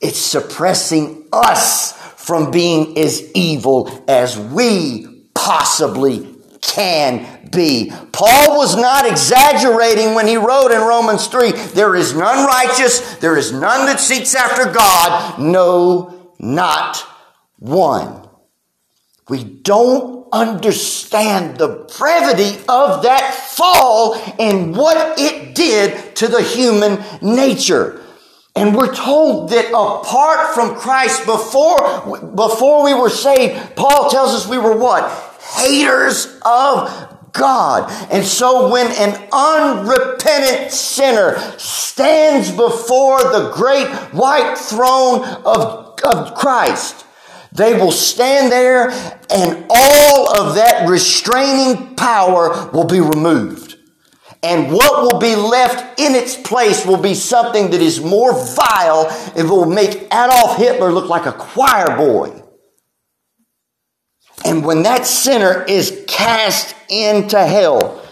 [0.02, 1.92] It's suppressing us
[2.22, 6.31] from being as evil as we possibly
[6.62, 7.92] can be.
[8.12, 13.36] Paul was not exaggerating when he wrote in Romans 3 there is none righteous, there
[13.36, 17.04] is none that seeks after God, no, not
[17.58, 18.26] one.
[19.28, 27.04] We don't understand the brevity of that fall and what it did to the human
[27.20, 28.00] nature.
[28.54, 34.46] And we're told that apart from Christ, before, before we were saved, Paul tells us
[34.46, 35.31] we were what?
[35.42, 37.90] Haters of God.
[38.10, 47.06] And so when an unrepentant sinner stands before the great white throne of, of Christ,
[47.52, 48.90] they will stand there
[49.30, 53.76] and all of that restraining power will be removed.
[54.42, 59.06] And what will be left in its place will be something that is more vile.
[59.36, 62.41] It will make Adolf Hitler look like a choir boy.
[64.44, 68.02] And when that sinner is cast into hell,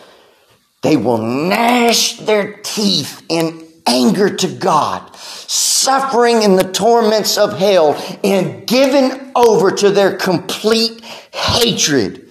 [0.82, 7.94] they will gnash their teeth in anger to God, suffering in the torments of hell,
[8.22, 12.30] and given over to their complete hatred.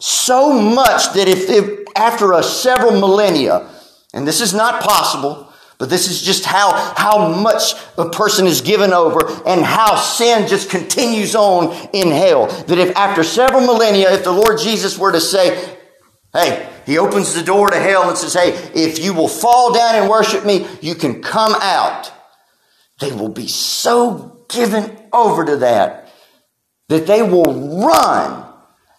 [0.00, 3.68] So much that if, if after a several millennia,
[4.12, 5.45] and this is not possible,
[5.78, 10.48] but this is just how, how much a person is given over and how sin
[10.48, 12.46] just continues on in hell.
[12.46, 15.76] That if after several millennia, if the Lord Jesus were to say,
[16.32, 19.96] hey, he opens the door to hell and says, hey, if you will fall down
[19.96, 22.10] and worship me, you can come out.
[23.00, 26.08] They will be so given over to that
[26.88, 28.44] that they will run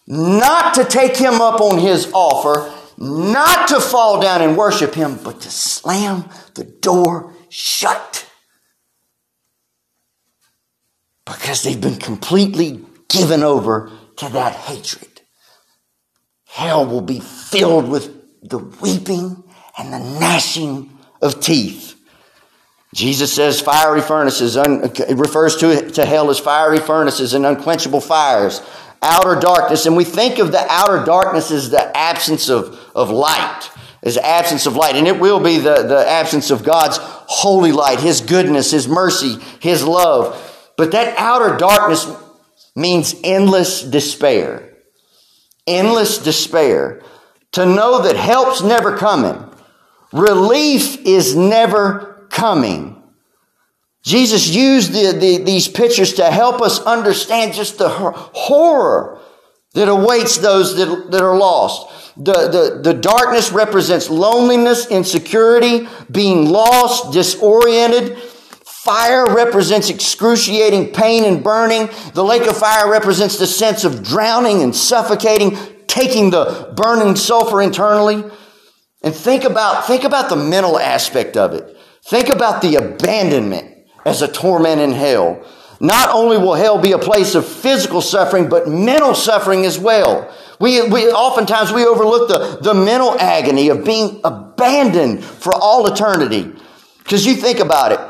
[0.06, 5.18] not to take him up on his offer, not to fall down and worship him,
[5.22, 8.28] but to slam the door shut.
[11.24, 15.20] Because they've been completely given over to that hatred.
[16.46, 18.10] Hell will be filled with
[18.42, 19.44] the weeping
[19.78, 21.94] and the gnashing of teeth.
[22.94, 24.80] Jesus says fiery furnaces, un,
[25.10, 28.62] refers to, to hell as fiery furnaces and unquenchable fires
[29.02, 29.86] outer darkness.
[29.86, 33.70] And we think of the outer darkness as the absence of, of light.
[34.02, 34.96] is absence of light.
[34.96, 39.38] And it will be the, the absence of God's holy light, His goodness, His mercy,
[39.60, 40.44] His love.
[40.76, 42.06] But that outer darkness
[42.74, 44.76] means endless despair.
[45.66, 47.02] Endless despair.
[47.52, 49.44] To know that help's never coming.
[50.12, 52.97] Relief is never coming.
[54.08, 59.20] Jesus used the, the, these pictures to help us understand just the horror
[59.74, 62.16] that awaits those that, that are lost.
[62.16, 68.18] The, the, the darkness represents loneliness, insecurity, being lost, disoriented.
[68.64, 71.90] Fire represents excruciating pain and burning.
[72.14, 77.60] The lake of fire represents the sense of drowning and suffocating, taking the burning sulfur
[77.60, 78.24] internally.
[79.02, 81.76] And think about, think about the mental aspect of it.
[82.04, 83.77] Think about the abandonment
[84.08, 85.44] as a torment in hell.
[85.80, 90.32] Not only will hell be a place of physical suffering, but mental suffering as well.
[90.58, 96.52] We, we oftentimes we overlook the, the mental agony of being abandoned for all eternity.
[96.98, 98.00] Because you think about it,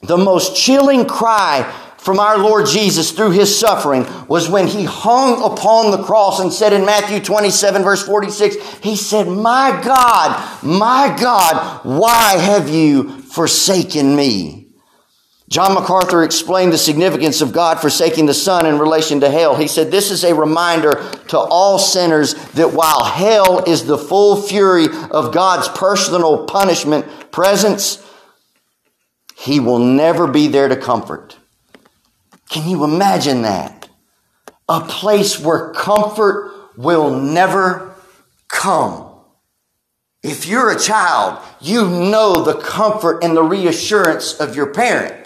[0.00, 5.40] the most chilling cry from our Lord Jesus through his suffering was when he hung
[5.44, 11.16] upon the cross and said in Matthew 27 verse 46, he said, My God, my
[11.20, 14.61] God, why have you forsaken me?
[15.52, 19.54] John MacArthur explained the significance of God forsaking the Son in relation to hell.
[19.54, 20.94] He said, This is a reminder
[21.28, 28.02] to all sinners that while hell is the full fury of God's personal punishment presence,
[29.36, 31.36] He will never be there to comfort.
[32.48, 33.90] Can you imagine that?
[34.70, 37.94] A place where comfort will never
[38.48, 39.06] come.
[40.22, 45.21] If you're a child, you know the comfort and the reassurance of your parent.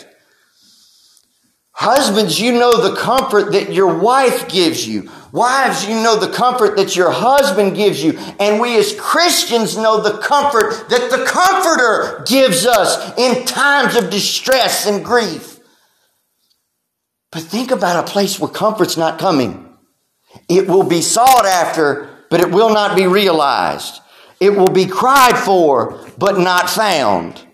[1.79, 5.11] Husbands, you know the comfort that your wife gives you.
[5.31, 8.19] Wives, you know the comfort that your husband gives you.
[8.41, 14.09] And we as Christians know the comfort that the Comforter gives us in times of
[14.09, 15.61] distress and grief.
[17.31, 19.69] But think about a place where comfort's not coming.
[20.49, 24.01] It will be sought after, but it will not be realized.
[24.41, 27.46] It will be cried for, but not found.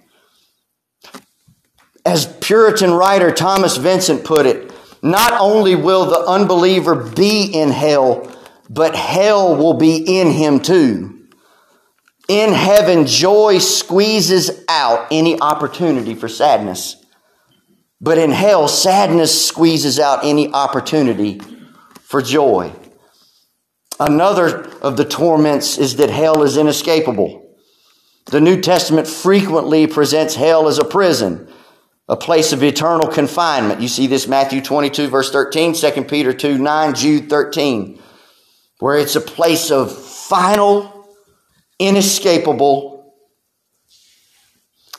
[2.04, 4.72] As Puritan writer Thomas Vincent put it,
[5.02, 8.28] not only will the unbeliever be in hell,
[8.68, 11.28] but hell will be in him too.
[12.28, 16.96] In heaven, joy squeezes out any opportunity for sadness.
[18.00, 21.40] But in hell, sadness squeezes out any opportunity
[22.00, 22.72] for joy.
[24.00, 27.56] Another of the torments is that hell is inescapable.
[28.26, 31.51] The New Testament frequently presents hell as a prison
[32.08, 33.80] a place of eternal confinement.
[33.80, 38.00] You see this Matthew 22 verse 13, 2 Peter 2 9, Jude 13,
[38.78, 41.08] where it's a place of final,
[41.78, 43.14] inescapable.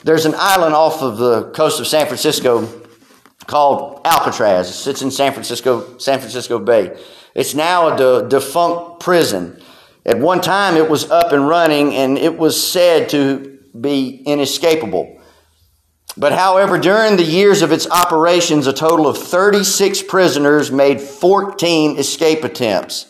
[0.03, 2.67] There's an island off of the coast of San Francisco
[3.45, 4.69] called Alcatraz.
[4.69, 6.97] It sits in San Francisco, San Francisco Bay.
[7.35, 9.61] It's now a de- defunct prison.
[10.05, 15.21] At one time, it was up and running, and it was said to be inescapable.
[16.15, 21.97] But however, during the years of its operations, a total of 36 prisoners made 14
[21.97, 23.07] escape attempts.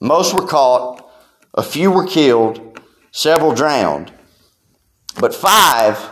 [0.00, 1.08] Most were caught,
[1.54, 2.80] a few were killed,
[3.12, 4.12] several drowned.
[5.18, 6.10] But five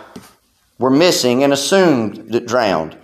[0.78, 2.96] were missing and assumed that drowned.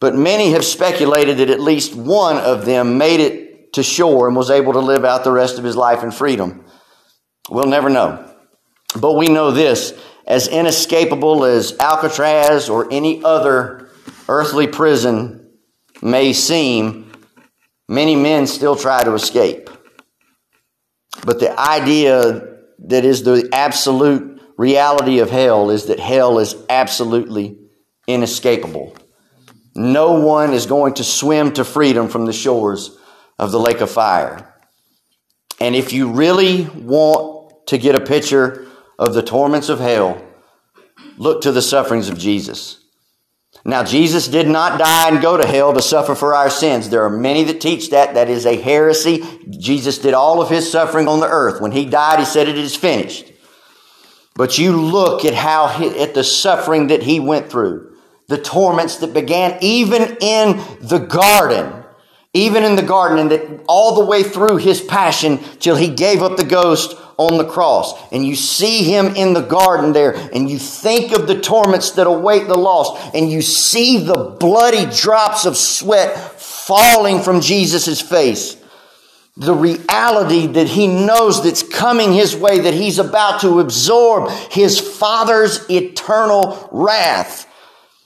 [0.00, 4.36] But many have speculated that at least one of them made it to shore and
[4.36, 6.64] was able to live out the rest of his life in freedom.
[7.48, 8.28] We'll never know.
[9.00, 9.94] But we know this
[10.26, 13.88] as inescapable as Alcatraz or any other
[14.28, 15.50] earthly prison
[16.00, 17.12] may seem,
[17.88, 19.68] many men still try to escape.
[21.24, 22.48] But the idea
[22.86, 27.58] that is the absolute reality of hell is that hell is absolutely
[28.06, 28.96] inescapable.
[29.74, 32.98] No one is going to swim to freedom from the shores
[33.38, 34.54] of the lake of fire.
[35.60, 38.66] And if you really want to get a picture
[38.98, 40.22] of the torments of hell,
[41.16, 42.78] look to the sufferings of Jesus.
[43.64, 46.88] Now, Jesus did not die and go to hell to suffer for our sins.
[46.88, 48.14] There are many that teach that.
[48.14, 49.24] That is a heresy.
[49.50, 51.60] Jesus did all of his suffering on the earth.
[51.60, 53.32] When he died, he said, It is finished.
[54.34, 57.94] But you look at how, he, at the suffering that he went through,
[58.26, 61.82] the torments that began even in the garden
[62.34, 66.22] even in the garden, and that all the way through his passion till he gave
[66.22, 67.94] up the ghost on the cross.
[68.12, 72.06] And you see him in the garden there, and you think of the torments that
[72.06, 78.56] await the lost, and you see the bloody drops of sweat falling from Jesus' face.
[79.36, 84.78] the reality that he knows that's coming his way, that he's about to absorb his
[84.78, 87.48] father's eternal wrath.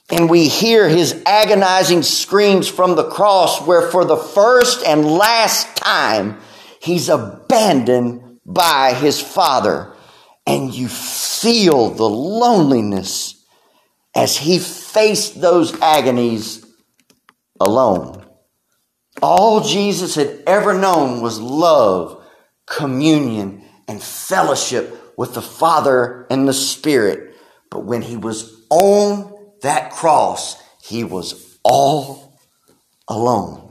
[0.09, 5.75] And we hear his agonizing screams from the cross where for the first and last
[5.75, 6.39] time
[6.79, 9.93] he's abandoned by his father.
[10.47, 13.45] And you feel the loneliness
[14.15, 16.65] as he faced those agonies
[17.59, 18.25] alone.
[19.21, 22.23] All Jesus had ever known was love,
[22.65, 27.35] communion, and fellowship with the Father and the Spirit.
[27.69, 32.39] But when he was on that cross, he was all
[33.07, 33.66] alone.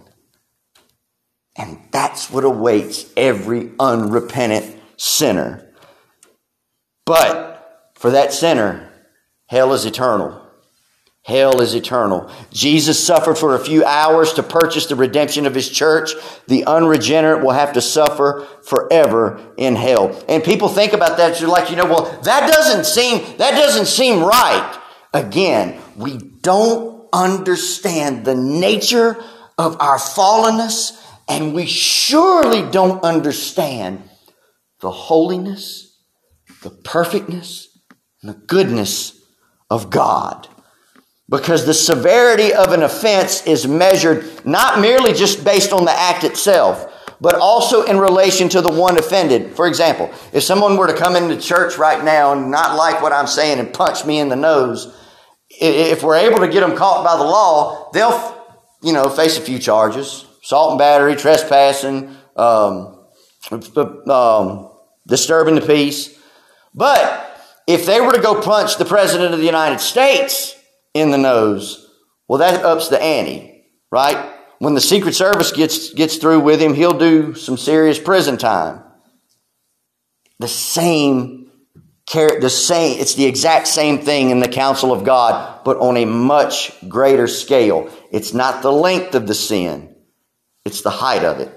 [1.57, 5.73] And that's what awaits every unrepentant sinner.
[7.07, 8.93] But for that sinner,
[9.47, 10.43] hell is eternal.
[11.23, 12.31] Hell is eternal.
[12.53, 16.13] Jesus suffered for a few hours to purchase the redemption of his church.
[16.47, 20.23] The unregenerate will have to suffer forever in hell.
[20.29, 21.41] And people think about that.
[21.41, 24.81] You're like, you know, well, that doesn't seem, that doesn't seem right.
[25.13, 29.17] Again, we don't understand the nature
[29.59, 30.93] of our fallenness
[31.29, 34.09] and we surely don't understand
[34.81, 36.01] the holiness,
[36.63, 37.79] the perfectness,
[38.23, 39.21] and the goodness
[39.71, 40.49] of God.
[41.29, 46.23] Because the severity of an offense is measured not merely just based on the act
[46.23, 49.57] itself, but also in relation to the one offended.
[49.57, 53.13] For example, if someone were to come into church right now and not like what
[53.13, 54.97] I'm saying and punch me in the nose,
[55.49, 58.47] if we're able to get them caught by the law, they'll,
[58.83, 63.05] you know, face a few charges assault and battery, trespassing, um,
[64.09, 64.71] um,
[65.07, 66.17] disturbing the peace.
[66.73, 70.57] But if they were to go punch the President of the United States,
[70.95, 71.91] in the nose,
[72.29, 74.33] well, that ups the ante, right?
[74.61, 78.83] When the Secret Service gets, gets through with him, he'll do some serious prison time.
[80.39, 81.51] The same,
[82.13, 86.05] the same, it's the exact same thing in the counsel of God, but on a
[86.05, 87.91] much greater scale.
[88.13, 89.96] It's not the length of the sin,
[90.67, 91.51] it's the height of it.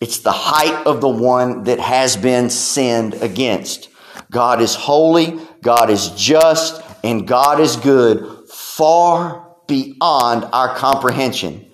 [0.00, 3.90] It's the height of the one that has been sinned against.
[4.30, 11.70] God is holy, God is just, and God is good far beyond our comprehension.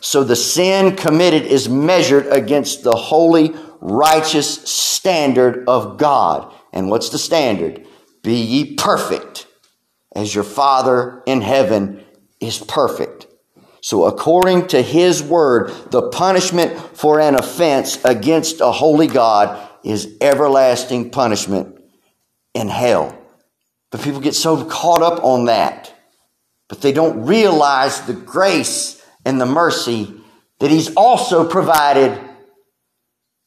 [0.00, 6.54] So the sin committed is measured against the holy, righteous standard of God.
[6.74, 7.86] And what's the standard?
[8.22, 9.46] Be ye perfect
[10.14, 12.04] as your Father in heaven
[12.38, 13.23] is perfect.
[13.84, 20.16] So according to his word, the punishment for an offense against a holy God is
[20.22, 21.78] everlasting punishment
[22.54, 23.18] in hell.
[23.90, 25.94] But people get so caught up on that
[26.68, 30.12] but they don't realize the grace and the mercy
[30.60, 32.18] that He's also provided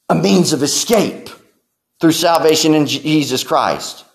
[0.09, 1.29] a means of escape
[1.99, 4.05] through salvation in Jesus Christ.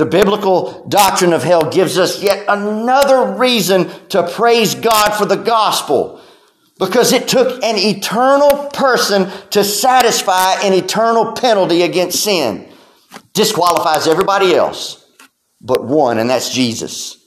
[0.00, 5.36] The biblical doctrine of hell gives us yet another reason to praise God for the
[5.36, 6.22] gospel
[6.78, 12.66] because it took an eternal person to satisfy an eternal penalty against sin.
[13.34, 15.06] Disqualifies everybody else
[15.60, 17.22] but one, and that's Jesus.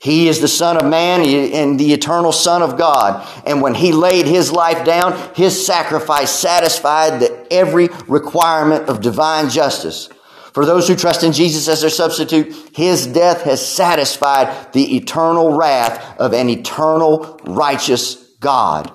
[0.00, 3.24] He is the Son of Man and the eternal Son of God.
[3.46, 9.48] And when He laid His life down, His sacrifice satisfied the every requirement of divine
[9.48, 10.08] justice.
[10.54, 15.56] For those who trust in Jesus as their substitute, His death has satisfied the eternal
[15.56, 18.90] wrath of an eternal righteous God.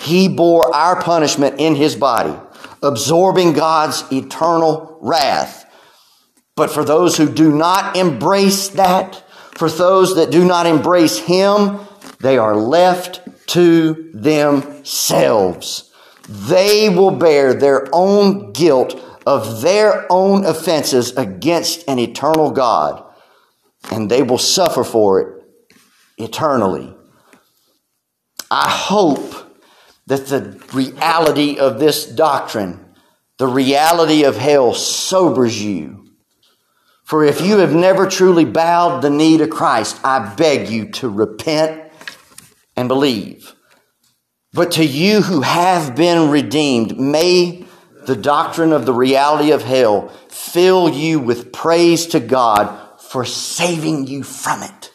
[0.00, 2.34] He bore our punishment in His body,
[2.82, 5.70] absorbing God's eternal wrath.
[6.56, 9.22] But for those who do not embrace that,
[9.58, 11.80] for those that do not embrace Him,
[12.20, 15.92] they are left to themselves.
[16.28, 23.04] They will bear their own guilt of their own offenses against an eternal God,
[23.90, 25.44] and they will suffer for it
[26.18, 26.94] eternally.
[28.50, 29.34] I hope
[30.06, 32.84] that the reality of this doctrine,
[33.38, 36.04] the reality of hell, sobers you
[37.04, 41.08] for if you have never truly bowed the knee to Christ, I beg you to
[41.08, 41.92] repent
[42.76, 43.54] and believe.
[44.54, 47.63] But to you who have been redeemed, may
[48.06, 54.06] the doctrine of the reality of hell fill you with praise to God for saving
[54.06, 54.92] you from it,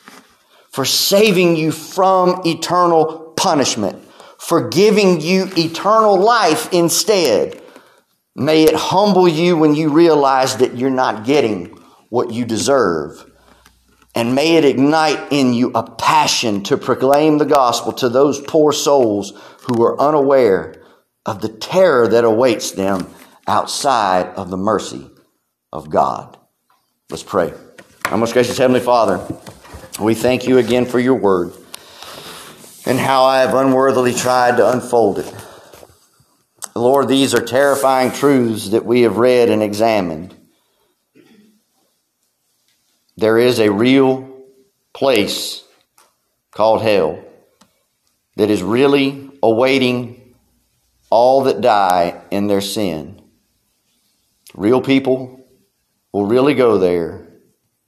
[0.72, 4.03] for saving you from eternal punishment,
[4.38, 7.62] for giving you eternal life instead.
[8.36, 11.78] May it humble you when you realize that you're not getting
[12.10, 13.26] what you deserve.
[14.16, 18.74] And may it ignite in you a passion to proclaim the gospel to those poor
[18.74, 19.34] souls
[19.68, 20.78] who are unaware
[21.30, 23.07] of the terror that awaits them
[23.45, 25.07] outside of the mercy
[25.71, 26.36] of God.
[27.11, 27.53] Let's pray.
[28.05, 29.23] Our most gracious Heavenly Father,
[30.01, 31.53] we thank you again for your word
[32.88, 35.32] and how I have unworthily tried to unfold it.
[36.75, 40.36] Lord, these are terrifying truths that we have read and examined.
[43.17, 44.45] There is a real
[44.93, 45.63] place
[46.49, 47.23] called hell
[48.36, 50.18] that is really awaiting
[51.10, 53.22] all that die in their sin.
[54.53, 55.47] Real people
[56.12, 57.28] will really go there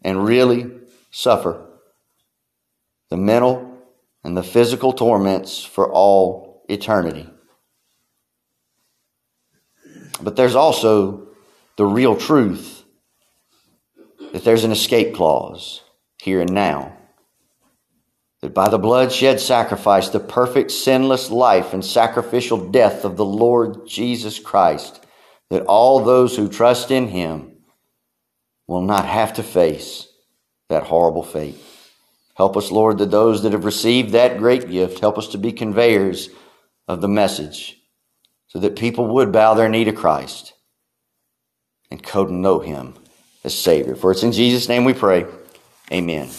[0.03, 0.71] and really
[1.11, 1.67] suffer
[3.09, 3.77] the mental
[4.23, 7.29] and the physical torments for all eternity.
[10.21, 11.27] But there's also
[11.77, 12.83] the real truth
[14.33, 15.81] that there's an escape clause
[16.17, 16.97] here and now.
[18.41, 23.87] That by the bloodshed sacrifice, the perfect sinless life and sacrificial death of the Lord
[23.87, 25.05] Jesus Christ,
[25.51, 27.51] that all those who trust in him
[28.67, 30.07] will not have to face
[30.69, 31.57] that horrible fate.
[32.35, 35.51] Help us, Lord, that those that have received that great gift, help us to be
[35.51, 36.29] conveyors
[36.87, 37.77] of the message
[38.47, 40.53] so that people would bow their knee to Christ
[41.89, 42.95] and come to know him
[43.43, 43.95] as Savior.
[43.95, 45.25] For it's in Jesus' name we pray.
[45.91, 46.29] Amen.